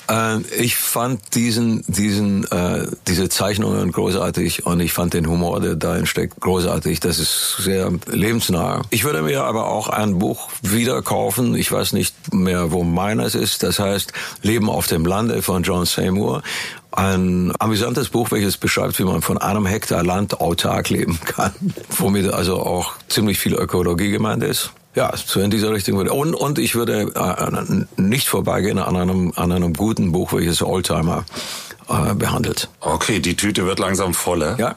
ja. 0.09 0.37
Äh, 0.37 0.41
ich 0.57 0.77
fand 0.77 1.35
diesen, 1.35 1.85
diesen, 1.87 2.45
äh, 2.51 2.87
diese 3.07 3.29
Zeichnungen 3.29 3.93
großartig 3.93 4.67
und 4.67 4.81
ich 4.81 4.93
fand 4.93 5.15
den 5.15 5.29
Humor, 5.29 5.61
der 5.61 5.75
darin 5.75 6.07
steckt, 6.07 6.41
großartig. 6.41 7.01
Das 7.01 7.19
ist 7.19 7.57
sehr 7.59 7.93
lebensnah. 8.07 8.83
Ich 8.91 9.05
würde 9.05 9.23
mir 9.23 9.45
aber 9.45 9.67
auch 9.67 9.89
ein 9.89 10.19
Buch 10.19 10.49
wieder 10.63 11.03
kaufen. 11.03 11.55
Ich 11.55 11.71
weiß 11.71 11.93
nicht 11.93 12.33
mehr, 12.33 12.73
wo 12.73 12.83
meines 12.83 13.35
ist. 13.35 13.63
Das 13.63 13.79
heißt 13.79 14.13
Leben 14.43 14.71
auf 14.71 14.87
dem 14.87 15.05
Lande 15.05 15.43
von 15.43 15.63
John 15.63 15.85
Seymour. 15.85 16.43
Ein 16.93 17.53
amüsantes 17.59 18.09
Buch, 18.09 18.31
welches 18.31 18.57
beschreibt, 18.57 18.99
wie 18.99 19.05
man 19.05 19.21
von 19.21 19.39
einem 19.39 19.67
Hektar 19.67 20.03
Land 20.03 20.41
autark 20.41 20.89
leben 20.89 21.19
kann. 21.25 21.53
Womit 21.99 22.33
also 22.33 22.61
auch 22.61 22.95
ziemlich 23.09 23.39
viel 23.39 23.55
Ökologie 23.55 24.11
gemeint 24.11 24.43
ist. 24.43 24.71
Ja, 24.95 25.13
so 25.15 25.41
in 25.41 25.51
dieser 25.51 25.73
Richtung 25.73 25.99
würde. 25.99 26.15
Und, 26.15 26.35
und 26.35 26.59
ich 26.59 26.75
würde 26.75 27.13
äh, 27.15 28.01
nicht 28.01 28.29
vorbeigehen 28.29 28.79
an 28.79 28.97
einem, 28.97 29.33
an 29.37 29.53
einem 29.53 29.75
guten 29.75 30.11
Buch, 30.13 30.33
welches 30.33 30.63
Oldtimer 30.63 31.27
äh, 31.89 32.15
behandelt. 32.15 32.71
Okay, 32.81 33.21
die 33.21 33.37
Tüte 33.37 33.67
wird 33.67 33.79
langsam 33.79 34.15
voller. 34.15 34.59
Ja. 34.59 34.75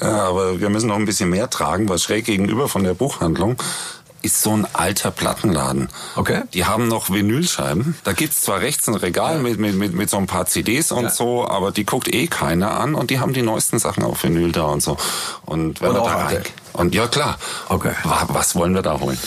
Ja, 0.00 0.28
aber 0.28 0.60
wir 0.60 0.70
müssen 0.70 0.88
noch 0.88 0.96
ein 0.96 1.04
bisschen 1.04 1.30
mehr 1.30 1.50
tragen, 1.50 1.88
weil 1.88 1.98
schräg 1.98 2.24
gegenüber 2.24 2.68
von 2.68 2.84
der 2.84 2.94
Buchhandlung 2.94 3.56
ist 4.22 4.42
so 4.42 4.52
ein 4.52 4.66
alter 4.72 5.10
Plattenladen. 5.10 5.88
Okay. 6.16 6.42
Die 6.54 6.64
haben 6.64 6.88
noch 6.88 7.10
Vinylscheiben. 7.10 7.96
Da 8.04 8.12
gibt's 8.12 8.42
zwar 8.42 8.60
rechts 8.60 8.88
ein 8.88 8.94
Regal 8.94 9.38
mit, 9.38 9.58
mit, 9.58 9.74
mit, 9.74 9.94
mit 9.94 10.10
so 10.10 10.16
ein 10.18 10.26
paar 10.26 10.46
CDs 10.46 10.92
und 10.92 11.04
Ja. 11.04 11.10
so, 11.10 11.46
aber 11.48 11.72
die 11.72 11.84
guckt 11.84 12.12
eh 12.12 12.26
keiner 12.26 12.78
an 12.78 12.94
und 12.94 13.10
die 13.10 13.18
haben 13.20 13.32
die 13.32 13.42
neuesten 13.42 13.78
Sachen 13.78 14.02
auf 14.02 14.22
Vinyl 14.22 14.52
da 14.52 14.64
und 14.64 14.82
so. 14.82 14.96
Und 15.46 15.80
wenn 15.80 15.88
Und 15.90 15.94
wir 15.96 16.02
auch 16.02 16.06
da 16.10 16.26
rein- 16.26 16.42
Und 16.74 16.94
ja, 16.94 17.06
klar. 17.06 17.38
Okay. 17.68 17.92
Wa- 18.04 18.26
Was 18.28 18.54
wollen 18.54 18.74
wir 18.74 18.82
da 18.82 19.00
holen? 19.00 19.18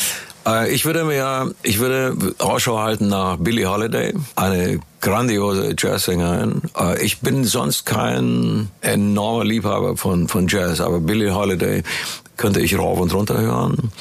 Äh, 0.45 0.71
ich 0.73 0.83
würde 0.85 1.05
mir, 1.05 1.53
ich 1.63 1.79
würde 1.79 2.15
Ausschau 2.39 2.79
halten 2.79 3.07
nach 3.07 3.37
Billie 3.37 3.65
Holiday, 3.69 4.13
eine 4.35 4.79
grandiose 4.99 5.73
Jazzsängerin. 5.77 6.61
Äh, 6.77 7.01
ich 7.01 7.21
bin 7.21 7.45
sonst 7.45 7.85
kein 7.85 8.69
enormer 8.81 9.45
Liebhaber 9.45 9.95
von, 9.95 10.27
von 10.27 10.47
Jazz, 10.49 10.81
aber 10.81 10.99
Billie 10.99 11.33
Holiday 11.33 11.83
könnte 12.37 12.61
ich 12.61 12.77
rauf 12.77 12.99
und 12.99 13.13
runter 13.13 13.39
hören. 13.39 13.91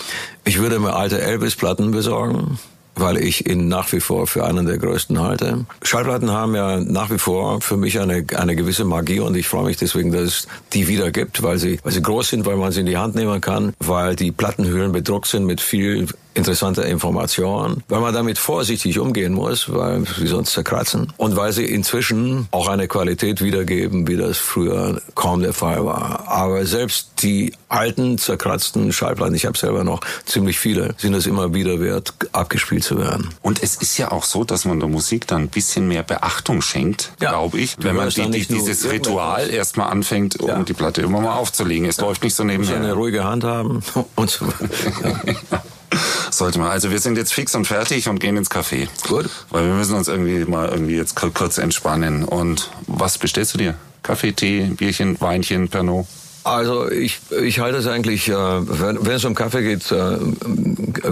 Ich 0.45 0.59
würde 0.59 0.79
mir 0.79 0.95
alte 0.95 1.21
Elvis-Platten 1.21 1.90
besorgen 1.90 2.59
weil 2.95 3.16
ich 3.16 3.49
ihn 3.49 3.68
nach 3.68 3.90
wie 3.92 4.01
vor 4.01 4.27
für 4.27 4.45
einen 4.45 4.66
der 4.66 4.79
größten 4.79 5.21
halte. 5.21 5.64
Schallplatten 5.83 6.31
haben 6.31 6.55
ja 6.55 6.81
nach 6.81 7.11
wie 7.11 7.18
vor 7.18 7.61
für 7.61 7.77
mich 7.77 7.99
eine, 7.99 8.25
eine 8.37 8.57
gewisse 8.57 8.85
Magie 8.85 9.21
und 9.21 9.37
ich 9.37 9.49
freue 9.49 9.64
mich 9.64 9.77
deswegen, 9.77 10.12
dass 10.12 10.23
es 10.23 10.49
die 10.73 10.88
wieder 10.88 11.11
gibt, 11.11 11.42
weil 11.42 11.59
sie, 11.59 11.79
weil 11.83 11.92
sie 11.92 12.03
groß 12.03 12.29
sind, 12.29 12.47
weil 12.47 12.57
man 12.57 12.73
sie 12.73 12.81
in 12.81 12.87
die 12.87 12.99
Hand 12.99 13.14
nehmen 13.14 13.40
kann, 13.40 13.73
weil 13.79 14.16
die 14.16 14.31
Plattenhüllen 14.31 14.92
bedruckt 14.92 15.27
sind 15.27 15.47
mit 15.47 15.61
viel 15.61 16.09
interessanter 16.35 16.87
Information, 16.87 17.83
weil 17.88 18.01
man 18.01 18.14
damit 18.14 18.38
vorsichtig 18.38 18.99
umgehen 18.99 19.35
muss, 19.35 19.73
weil 19.73 20.05
sie 20.18 20.27
sonst 20.27 20.53
zerkratzen 20.53 21.12
und 21.16 21.37
weil 21.37 21.53
sie 21.53 21.64
inzwischen 21.66 22.49
auch 22.51 22.68
eine 22.68 22.88
Qualität 22.88 23.42
wiedergeben, 23.42 24.09
wie 24.09 24.16
das 24.16 24.38
früher 24.38 25.01
kaum 25.14 25.42
der 25.42 25.53
Fall 25.53 25.85
war. 25.85 26.29
Aber 26.29 26.64
selbst 26.64 27.11
die 27.23 27.53
alten, 27.68 28.18
zerkratzten 28.18 28.92
Schallplatten, 28.92 29.35
ich 29.35 29.47
habe 29.47 29.59
selber 29.59 29.85
noch 29.85 30.01
ziemlich 30.25 30.59
viele, 30.59 30.95
sind 30.99 31.14
es 31.14 31.27
immer 31.27 31.53
wieder 31.55 31.81
wert, 31.81 32.14
abgespielt 32.33 32.85
zu 32.85 32.99
werden. 32.99 33.31
Und 33.42 33.62
es 33.62 33.77
ist 33.77 33.99
ja 33.99 34.11
auch 34.12 34.25
so, 34.25 34.45
dass 34.45 34.64
man 34.64 34.81
der 34.81 34.88
Musik 34.88 35.27
dann 35.27 35.42
ein 35.42 35.49
bisschen 35.49 35.87
mehr 35.88 36.03
Beachtung 36.03 36.62
schenkt, 36.62 37.12
Ja. 37.21 37.31
glaube 37.31 37.59
ich, 37.61 37.77
wenn 37.79 37.97
man 37.97 38.09
die, 38.09 38.31
die, 38.31 38.47
dieses. 38.47 38.90
Ritual 38.90 39.51
erstmal 39.51 39.90
anfängt, 39.90 40.40
um 40.40 40.49
Ja. 40.49 40.62
die 40.62 40.73
Platte 40.73 41.03
immer 41.03 41.21
mal 41.21 41.35
aufzulegen. 41.37 41.87
Es 41.88 42.01
läuft 42.01 42.23
nicht 42.25 42.35
so 42.35 42.42
Muss 42.45 42.53
eine 42.55 42.62
nebenher. 42.66 42.95
ruhige 42.95 43.25
Hand 43.25 43.45
haben 43.45 43.83
und 44.16 44.31
so 44.31 44.47
weiter. 44.47 45.62
Sollte 46.31 46.59
man. 46.59 46.69
Also 46.71 46.91
wir 46.91 46.99
sind 46.99 47.17
jetzt 47.17 47.33
fix 47.35 47.55
und 47.55 47.67
fertig 47.67 48.09
und 48.09 48.19
gehen 48.21 48.37
ins 48.37 48.51
Café. 48.51 48.89
Gut. 49.09 49.29
Weil 49.51 49.67
wir 49.67 49.75
müssen 49.75 49.95
uns 49.95 50.09
irgendwie 50.09 50.45
mal 50.51 50.69
irgendwie 50.69 50.97
jetzt 50.97 51.15
kur- 51.17 51.33
kurz 51.33 51.59
entspannen. 51.59 52.25
Und 52.25 52.71
was 52.87 53.19
bestellst 53.19 53.55
du 53.55 53.59
dir? 53.59 53.75
Kaffee, 54.03 54.33
Tee, 54.33 54.63
Bierchen, 54.77 55.21
Weinchen, 55.21 55.69
Pernod? 55.69 56.07
Also 56.45 56.91
ich, 56.91 57.21
ich 57.41 57.61
halte 57.61 57.79
es 57.79 57.87
eigentlich, 57.87 58.29
äh, 58.29 58.33
wenn, 58.35 59.07
wenn 59.07 59.13
es 59.13 59.25
um 59.25 59.37
Kaffee 59.37 59.63
geht, 59.63 59.93
äh, 59.93 60.19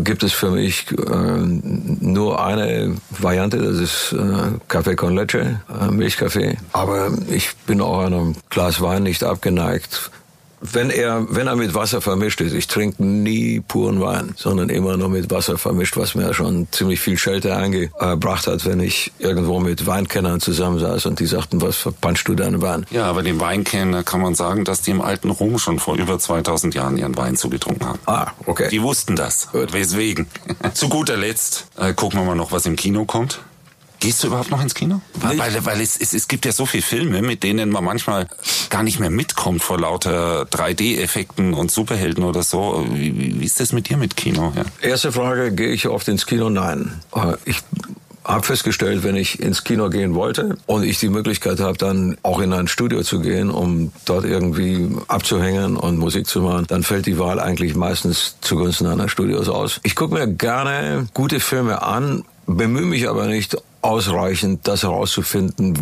gibt 0.01 0.25
es 0.25 0.33
für 0.33 0.51
mich 0.51 0.87
äh, 0.90 0.97
nur 1.14 2.45
eine 2.45 2.97
Variante, 3.11 3.59
das 3.59 3.79
ist 3.79 4.16
Kaffee 4.66 4.97
con 4.97 5.14
leche, 5.14 5.61
Milchkaffee. 5.90 6.57
Aber 6.73 7.12
ich 7.31 7.55
bin 7.66 7.81
auch 7.81 8.01
einem 8.01 8.35
Glas 8.49 8.81
Wein 8.81 9.05
nicht 9.05 9.23
abgeneigt. 9.23 10.11
Wenn 10.61 10.90
er, 10.90 11.27
wenn 11.31 11.46
er 11.46 11.57
mit 11.57 11.75
Wasser 11.75 12.01
vermischt 12.01 12.40
ist, 12.40 12.53
ich 12.53 12.66
trinke 12.66 13.03
nie 13.03 13.61
puren 13.61 14.01
Wein, 14.01 14.35
sondern 14.37 14.68
immer 14.68 14.96
nur 14.96 15.09
mit 15.09 15.31
Wasser 15.31 15.57
vermischt, 15.57 15.96
was 15.96 16.14
mir 16.14 16.35
schon 16.35 16.68
ziemlich 16.70 17.01
viel 17.01 17.16
Schelte 17.16 17.57
eingebracht 17.57 18.46
hat, 18.46 18.66
wenn 18.66 18.81
ich 18.81 19.12
irgendwo 19.18 19.59
mit 19.59 19.87
Weinkennern 19.87 20.40
zusammensaß 20.40 21.07
und 21.07 21.18
die 21.18 21.27
sagten, 21.27 21.62
was 21.62 21.77
verpanschst 21.77 22.29
du 22.29 22.35
deinen 22.35 22.61
Wein? 22.61 22.85
Ja, 22.90 23.07
aber 23.07 23.23
dem 23.23 23.40
Weinkenner 23.40 24.03
kann 24.03 24.20
man 24.20 24.35
sagen, 24.35 24.64
dass 24.64 24.83
die 24.83 24.90
im 24.90 25.01
alten 25.01 25.31
Rom 25.31 25.59
schon 25.59 25.79
vor 25.79 25.96
über 25.96 26.18
2000 26.18 26.75
Jahren 26.75 26.99
ihren 26.99 27.16
Wein 27.16 27.37
zugetrunken 27.37 27.87
haben. 27.87 27.99
Ah, 28.07 28.33
okay. 28.46 28.68
Die 28.70 28.83
wussten 28.83 29.16
das. 29.16 29.51
Gut. 29.53 29.73
Weswegen. 29.73 30.27
Zu 30.75 30.88
guter 30.88 31.16
Letzt 31.16 31.68
äh, 31.79 31.94
gucken 31.94 32.20
wir 32.20 32.25
mal 32.25 32.37
noch, 32.37 32.53
was 32.53 32.66
im 32.66 32.77
Kino 32.77 33.05
kommt. 33.07 33.40
Gehst 34.00 34.22
du 34.22 34.28
überhaupt 34.28 34.50
noch 34.50 34.62
ins 34.62 34.74
Kino? 34.74 35.02
Weil, 35.14 35.38
weil, 35.38 35.64
weil 35.66 35.80
es, 35.80 35.98
es, 35.98 36.14
es 36.14 36.26
gibt 36.26 36.46
ja 36.46 36.52
so 36.52 36.64
viele 36.64 36.82
Filme, 36.82 37.20
mit 37.20 37.42
denen 37.42 37.68
man 37.68 37.84
manchmal 37.84 38.28
gar 38.70 38.82
nicht 38.82 38.98
mehr 38.98 39.10
mitkommt 39.10 39.62
vor 39.62 39.78
lauter 39.78 40.44
3D-Effekten 40.44 41.52
und 41.52 41.70
Superhelden 41.70 42.24
oder 42.24 42.42
so. 42.42 42.86
Wie, 42.90 43.16
wie, 43.18 43.40
wie 43.40 43.44
ist 43.44 43.60
das 43.60 43.72
mit 43.72 43.90
dir 43.90 43.98
mit 43.98 44.16
Kino? 44.16 44.54
Ja? 44.56 44.64
Erste 44.80 45.12
Frage, 45.12 45.52
gehe 45.52 45.68
ich 45.68 45.86
oft 45.86 46.08
ins 46.08 46.24
Kino? 46.24 46.48
Nein. 46.48 47.00
Ich 47.44 47.58
habe 48.24 48.46
festgestellt, 48.46 49.02
wenn 49.02 49.16
ich 49.16 49.40
ins 49.40 49.64
Kino 49.64 49.90
gehen 49.90 50.14
wollte 50.14 50.56
und 50.64 50.82
ich 50.84 50.98
die 50.98 51.08
Möglichkeit 51.10 51.60
habe, 51.60 51.76
dann 51.76 52.16
auch 52.22 52.40
in 52.40 52.54
ein 52.54 52.68
Studio 52.68 53.02
zu 53.02 53.20
gehen, 53.20 53.50
um 53.50 53.92
dort 54.06 54.24
irgendwie 54.24 54.88
abzuhängen 55.08 55.76
und 55.76 55.98
Musik 55.98 56.26
zu 56.26 56.40
machen, 56.40 56.66
dann 56.68 56.82
fällt 56.82 57.04
die 57.04 57.18
Wahl 57.18 57.38
eigentlich 57.38 57.74
meistens 57.74 58.36
zugunsten 58.40 58.86
einer 58.86 59.08
Studios 59.08 59.48
aus. 59.48 59.80
Ich 59.82 59.94
gucke 59.94 60.14
mir 60.14 60.26
gerne 60.26 61.06
gute 61.12 61.40
Filme 61.40 61.82
an, 61.82 62.24
bemühe 62.46 62.86
mich 62.86 63.08
aber 63.08 63.26
nicht 63.26 63.56
ausreichend, 63.83 64.66
das 64.69 64.83
herauszufinden, 64.83 65.77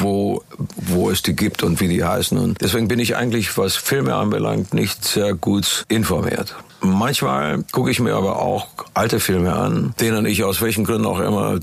wo, 0.00 0.42
wo 0.76 1.10
es 1.10 1.22
die 1.22 1.34
gibt 1.34 1.62
und 1.62 1.80
wie 1.80 1.88
die 1.88 2.04
heißen. 2.04 2.38
Und 2.38 2.60
deswegen 2.60 2.88
bin 2.88 2.98
ich 2.98 3.16
eigentlich, 3.16 3.56
was 3.58 3.76
Filme 3.76 4.14
anbelangt, 4.14 4.74
nicht 4.74 5.04
sehr 5.04 5.34
gut 5.34 5.84
informiert. 5.88 6.54
Manchmal 6.82 7.62
gucke 7.72 7.90
ich 7.90 8.00
mir 8.00 8.14
aber 8.14 8.40
auch 8.40 8.68
alte 8.94 9.20
Filme 9.20 9.52
an, 9.52 9.94
denen 10.00 10.24
ich 10.24 10.44
aus 10.44 10.62
welchen 10.62 10.84
Gründen 10.84 11.06
auch 11.06 11.20
immer 11.20 11.58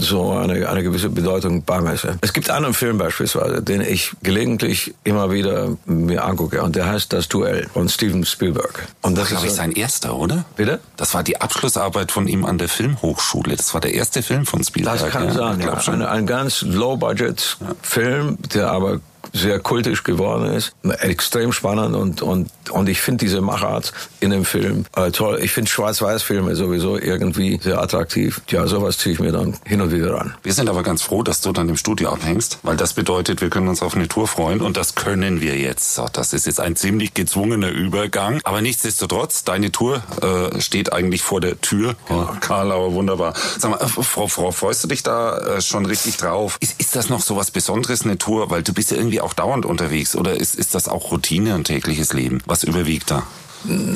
so 0.00 0.32
eine, 0.32 0.68
eine 0.68 0.82
gewisse 0.82 1.08
Bedeutung 1.08 1.62
beimesse. 1.62 2.18
Es 2.20 2.32
gibt 2.32 2.50
einen 2.50 2.74
Film 2.74 2.98
beispielsweise, 2.98 3.62
den 3.62 3.80
ich 3.80 4.12
gelegentlich 4.22 4.94
immer 5.04 5.30
wieder 5.30 5.76
mir 5.86 6.24
angucke 6.24 6.62
und 6.62 6.76
der 6.76 6.86
heißt 6.86 7.12
Das 7.12 7.28
Duell 7.28 7.68
von 7.72 7.88
Steven 7.88 8.24
Spielberg. 8.24 8.88
Und 9.02 9.16
das, 9.16 9.24
das 9.24 9.32
ist, 9.32 9.36
glaube 9.38 9.46
ich, 9.46 9.52
sein 9.54 9.72
erster, 9.72 10.16
oder? 10.16 10.44
Bitte? 10.56 10.80
Das 10.96 11.14
war 11.14 11.22
die 11.22 11.40
Abschlussarbeit 11.40 12.12
von 12.12 12.28
ihm 12.28 12.44
an 12.44 12.58
der 12.58 12.68
Filmhochschule. 12.68 13.56
Das 13.56 13.74
war 13.74 13.80
der 13.80 13.94
erste 13.94 14.22
Film 14.22 14.46
von 14.46 14.62
Spielberg. 14.62 15.00
Das 15.00 15.10
kann 15.10 15.24
ja, 15.24 15.32
sein, 15.32 15.60
ja. 15.60 15.74
Ein, 15.74 16.02
ein 16.02 16.26
ganz 16.26 16.62
low-budget-Film, 16.62 18.38
der 18.54 18.70
aber 18.70 19.00
sehr 19.32 19.60
kultisch 19.60 20.02
geworden 20.02 20.46
ist. 20.52 20.72
Extrem 21.00 21.52
spannend 21.52 21.94
und, 21.94 22.22
und, 22.22 22.50
und 22.70 22.88
ich 22.88 23.00
finde 23.00 23.24
diese 23.24 23.40
Machart 23.40 23.92
in 24.20 24.30
dem 24.30 24.44
Film 24.44 24.84
äh, 24.96 25.10
toll. 25.10 25.38
Ich 25.42 25.52
finde 25.52 25.70
Schwarz-Weiß-Filme 25.70 26.56
sowieso 26.56 26.98
irgendwie 26.98 27.58
sehr 27.62 27.80
attraktiv. 27.80 28.40
Ja, 28.48 28.66
sowas 28.66 28.98
ziehe 28.98 29.14
ich 29.14 29.20
mir 29.20 29.32
dann 29.32 29.56
hin 29.64 29.80
und 29.80 29.92
wieder 29.92 30.20
an. 30.20 30.34
Wir 30.42 30.52
sind 30.52 30.68
aber 30.68 30.82
ganz 30.82 31.02
froh, 31.02 31.22
dass 31.22 31.40
du 31.40 31.52
dann 31.52 31.68
im 31.68 31.76
Studio 31.76 32.10
abhängst, 32.10 32.58
weil 32.62 32.76
das 32.76 32.94
bedeutet, 32.94 33.40
wir 33.40 33.50
können 33.50 33.68
uns 33.68 33.82
auf 33.82 33.94
eine 33.94 34.08
Tour 34.08 34.26
freuen 34.26 34.60
und 34.60 34.76
das 34.76 34.94
können 34.94 35.40
wir 35.40 35.56
jetzt. 35.56 35.94
So, 35.94 36.06
das 36.12 36.32
ist 36.32 36.46
jetzt 36.46 36.60
ein 36.60 36.76
ziemlich 36.76 37.14
gezwungener 37.14 37.70
Übergang, 37.70 38.40
aber 38.44 38.60
nichtsdestotrotz, 38.60 39.44
deine 39.44 39.72
Tour 39.72 40.02
äh, 40.22 40.60
steht 40.60 40.92
eigentlich 40.92 41.22
vor 41.22 41.40
der 41.40 41.60
Tür. 41.60 41.94
Oh, 42.08 42.26
Karlauer, 42.40 42.94
wunderbar. 42.94 43.34
Sag 43.58 43.70
mal, 43.70 43.80
äh, 43.80 43.88
Frau, 43.88 44.28
Frau, 44.28 44.50
freust 44.50 44.84
du 44.84 44.88
dich 44.88 45.02
da 45.02 45.38
äh, 45.38 45.60
schon 45.60 45.86
richtig 45.86 46.16
drauf? 46.16 46.56
Ist, 46.60 46.80
ist 46.80 46.96
das 46.96 47.08
noch 47.08 47.20
so 47.20 47.36
was 47.36 47.50
Besonderes, 47.50 48.02
eine 48.02 48.18
Tour? 48.18 48.50
Weil 48.50 48.62
du 48.62 48.72
bist 48.72 48.90
ja 48.90 48.96
irgendwie 48.96 49.09
auch 49.18 49.32
dauernd 49.32 49.66
unterwegs 49.66 50.14
oder 50.14 50.38
ist, 50.38 50.54
ist 50.54 50.74
das 50.74 50.88
auch 50.88 51.10
Routine 51.10 51.54
und 51.56 51.64
tägliches 51.64 52.12
Leben? 52.12 52.40
Was 52.46 52.62
überwiegt 52.62 53.10
da? 53.10 53.24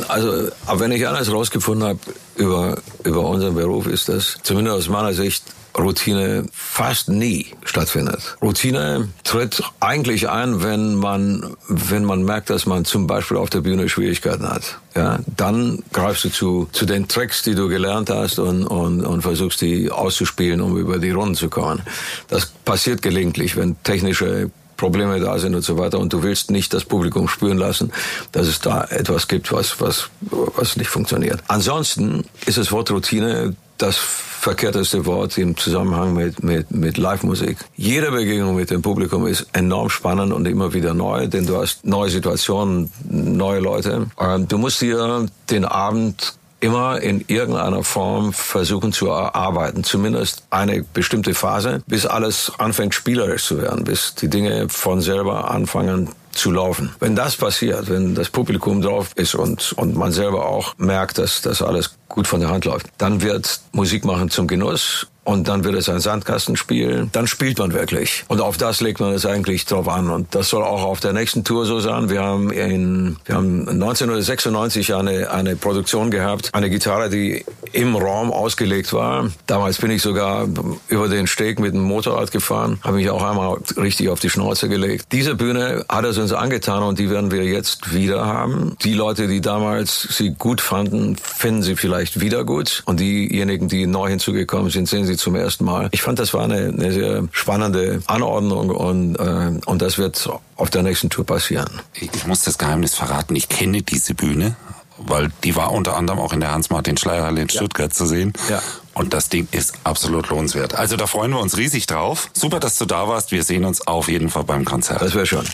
Also, 0.09 0.51
aber 0.67 0.81
wenn 0.81 0.93
ich 0.93 1.07
eines 1.07 1.33
rausgefunden 1.33 1.89
habe 1.89 1.99
über, 2.37 2.77
über 3.05 3.21
unseren 3.21 3.55
Beruf, 3.55 3.87
ist 3.87 4.09
das 4.09 4.39
zumindest 4.43 4.77
aus 4.77 4.89
meiner 4.89 5.15
Sicht 5.15 5.45
Routine 5.77 6.47
fast 6.53 7.09
nie 7.09 7.47
stattfindet. 7.65 8.37
Routine 8.41 9.09
tritt 9.25 9.63
eigentlich 9.81 10.29
ein, 10.29 10.63
wenn 10.63 10.95
man, 10.95 11.57
wenn 11.69 12.05
man 12.05 12.23
merkt, 12.23 12.51
dass 12.51 12.67
man 12.67 12.85
zum 12.85 13.07
Beispiel 13.07 13.37
auf 13.37 13.51
der 13.51 13.61
Bühne 13.61 13.89
Schwierigkeiten 13.89 14.49
hat. 14.49 14.79
Ja, 14.95 15.19
dann 15.37 15.83
greifst 15.93 16.25
du 16.25 16.29
zu, 16.31 16.69
zu 16.73 16.87
den 16.87 17.09
Tricks, 17.09 17.43
die 17.43 17.57
du 17.57 17.69
gelernt 17.69 18.11
hast 18.11 18.39
und, 18.39 18.65
und, 18.67 19.05
und 19.05 19.23
versuchst 19.23 19.61
die 19.63 19.91
auszuspielen, 19.91 20.61
um 20.61 20.77
über 20.77 20.99
die 20.99 21.11
Runden 21.11 21.35
zu 21.35 21.49
kommen. 21.49 21.83
Das 22.29 22.47
passiert 22.47 23.03
gelegentlich, 23.03 23.57
wenn 23.57 23.83
technische 23.83 24.51
Probleme 24.77 25.21
da 25.21 25.39
sind 25.39 25.55
und 25.55 25.63
so 25.63 25.79
weiter 25.79 25.99
und 25.99 26.13
du 26.13 26.23
willst 26.23 26.51
nicht 26.51 26.75
das 26.75 26.85
Publikum 26.85 27.29
spüren 27.29 27.59
lassen, 27.59 27.93
dass 28.33 28.47
es 28.47 28.61
da 28.61 28.85
etwas 28.85 29.29
gibt, 29.29 29.53
was, 29.53 29.81
was, 29.81 30.11
was 30.21 30.77
nicht 30.77 30.89
funktioniert. 30.89 31.43
Ansonsten 31.49 32.25
ist 32.47 32.59
das 32.59 32.73
Wort 32.73 32.91
Routine 32.91 33.57
das 33.79 33.97
verkehrteste 33.97 35.07
Wort 35.07 35.37
im 35.39 35.57
Zusammenhang 35.57 36.15
mit, 36.15 36.43
mit, 36.43 36.71
mit 36.71 36.97
Live-Musik. 36.97 37.57
Jede 37.77 38.11
Begegnung 38.11 38.55
mit 38.55 38.71
dem 38.71 38.83
Publikum 38.83 39.27
ist 39.27 39.47
enorm 39.53 39.89
spannend 39.89 40.33
und 40.33 40.47
immer 40.47 40.75
wieder 40.75 40.95
neu, 40.95 41.27
denn 41.27 41.47
du 41.47 41.57
hast 41.57 41.85
neue 41.85 42.11
Situationen, 42.11 42.91
neue 43.09 43.61
Leute. 43.61 44.07
Du 44.49 44.59
musst 44.59 44.81
dir 44.81 45.27
den 45.51 45.65
Abend 45.65 46.35
immer 46.65 47.03
in 47.03 47.23
irgendeiner 47.27 47.85
Form 47.85 48.33
versuchen 48.33 48.93
zu 48.95 49.09
erarbeiten, 49.09 49.85
zumindest 49.85 50.45
eine 50.49 50.83
bestimmte 50.83 51.35
Phase, 51.35 51.83
bis 51.87 52.07
alles 52.07 52.53
anfängt 52.57 52.95
spielerisch 52.95 53.45
zu 53.45 53.61
werden, 53.61 53.85
bis 53.85 54.15
die 54.15 54.29
Dinge 54.29 54.71
von 54.71 55.03
selber 55.03 55.51
anfangen 55.51 56.09
zu 56.33 56.51
laufen. 56.51 56.95
Wenn 57.01 57.15
das 57.15 57.37
passiert, 57.37 57.91
wenn 57.91 58.15
das 58.15 58.31
Publikum 58.31 58.81
drauf 58.81 59.11
ist 59.15 59.35
und, 59.35 59.75
und 59.77 59.95
man 59.95 60.11
selber 60.11 60.47
auch 60.47 60.75
merkt, 60.79 61.19
dass 61.19 61.43
das 61.43 61.61
alles 61.61 61.97
gut 62.09 62.27
von 62.27 62.41
der 62.41 62.49
Hand 62.49 62.65
läuft, 62.65 62.87
dann 62.97 63.21
wird 63.21 63.61
Musik 63.73 64.07
machen 64.07 64.31
zum 64.31 64.47
Genuss 64.47 65.07
und 65.25 65.49
dann 65.49 65.65
wird 65.65 65.75
es 65.75 65.89
ein 65.89 66.01
Sandkastenspiel, 66.01 67.09
dann 67.13 67.27
spielt 67.27 67.59
man 67.59 67.73
wirklich. 67.73 68.25
Und 68.29 68.41
auf 68.41 68.59
das 68.59 68.81
legt 68.81 69.01
man 69.01 69.13
es 69.13 69.25
eigentlich 69.25 69.65
drauf 69.65 69.89
an. 69.89 70.11
Und 70.11 70.35
das 70.35 70.51
soll 70.51 70.63
auch 70.63 70.83
auf 70.83 71.01
der 71.01 71.15
nächsten 71.15 71.45
Tour 71.45 71.65
so 71.65 71.81
sein. 71.81 72.11
Wir 72.11 72.23
haben 72.23 72.53
in, 72.53 73.17
wir 73.25 73.35
haben 73.35 73.69
1996 73.69 74.95
eine, 74.95 75.31
eine 75.31 75.57
Produktion 75.57 76.11
gehabt, 76.11 76.51
eine 76.53 76.69
Gitarre, 76.69 77.09
die 77.09 77.45
im 77.75 77.97
Raum 77.97 78.33
ausgelegt 78.33 78.93
war. 78.93 79.31
Damals 79.47 79.79
bin 79.79 79.91
ich 79.91 80.03
sogar 80.03 80.47
über 80.89 81.09
den 81.09 81.27
Steg 81.27 81.59
mit 81.59 81.75
dem 81.75 81.83
Motorrad 81.83 82.31
gefahren, 82.31 82.79
habe 82.83 82.97
mich 82.97 83.11
auch 83.11 83.23
einmal 83.23 83.59
richtig 83.77 84.09
auf 84.09 84.21
die 84.21 84.31
Schnauze 84.31 84.69
gelegt. 84.69 85.07
Diese 85.13 85.35
Bühne 85.35 85.85
hat 85.89 86.05
es 86.05 86.19
uns 86.19 86.33
angetan 86.33 86.83
und 86.83 86.99
die 86.99 87.11
werden 87.11 87.31
wir 87.31 87.45
jetzt 87.45 87.93
wieder 87.93 88.27
haben. 88.27 88.77
Die 88.83 88.95
Leute, 88.95 89.27
die 89.27 89.41
damals 89.41 90.03
sie 90.03 90.31
gut 90.31 90.61
fanden, 90.61 91.17
finden 91.17 91.63
sie 91.63 91.77
vielleicht 91.77 92.21
wieder 92.21 92.45
gut. 92.45 92.83
Und 92.87 93.01
diejenigen, 93.01 93.69
die 93.69 93.87
neu 93.87 94.09
hinzugekommen 94.09 94.71
sind, 94.71 94.89
sehen 94.89 95.05
sie 95.05 95.17
zum 95.17 95.35
ersten 95.35 95.65
Mal. 95.65 95.89
Ich 95.91 96.03
fand, 96.03 96.19
das 96.19 96.33
war 96.33 96.45
eine, 96.45 96.69
eine 96.69 96.93
sehr 96.93 97.29
spannende 97.33 98.03
Anordnung 98.07 98.71
und, 98.71 99.17
äh, 99.17 99.61
und 99.67 99.83
das 99.83 99.99
wird 99.99 100.29
auf 100.57 100.71
der 100.71 100.83
nächsten 100.83 101.11
Tour 101.11 101.27
passieren. 101.27 101.69
Ich 101.95 102.27
muss 102.27 102.43
das 102.43 102.59
Geheimnis 102.59 102.95
verraten. 102.95 103.35
Ich 103.35 103.49
kenne 103.49 103.83
diese 103.83 104.15
Bühne, 104.15 104.57
weil 104.99 105.31
die 105.43 105.57
war 105.57 105.73
unter 105.73 105.97
anderem 105.97 106.19
auch 106.19 106.33
in 106.33 106.41
der 106.41 106.53
Hans-Martin-Schleierhalle 106.53 107.43
in 107.43 107.49
Stuttgart 107.49 107.91
ja. 107.91 107.97
zu 107.97 108.07
sehen. 108.07 108.33
Ja. 108.49 108.63
Und 108.95 109.13
das 109.13 109.29
Ding 109.29 109.49
ist 109.51 109.75
absolut 109.85 110.29
lohnenswert. 110.29 110.75
Also 110.75 110.97
da 110.97 111.07
freuen 111.07 111.33
wir 111.33 111.41
uns 111.41 111.57
riesig 111.57 111.87
drauf. 111.87 112.31
Super, 112.33 112.61
dass 112.61 112.79
du 112.79 112.85
da 112.85 113.09
warst. 113.09 113.33
Wir 113.33 113.43
sehen 113.43 113.65
uns 113.65 113.87
auf 113.87 114.09
jeden 114.09 114.31
Fall 114.31 114.45
beim 114.45 114.65
Konzert. 114.65 115.03
Das 115.03 115.15
wäre 115.15 115.27
schon. 115.27 115.45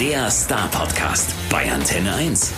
Der 0.00 0.30
Star 0.30 0.68
Podcast 0.68 1.30
bei 1.48 1.70
Antenne 1.70 2.14
1. 2.14 2.52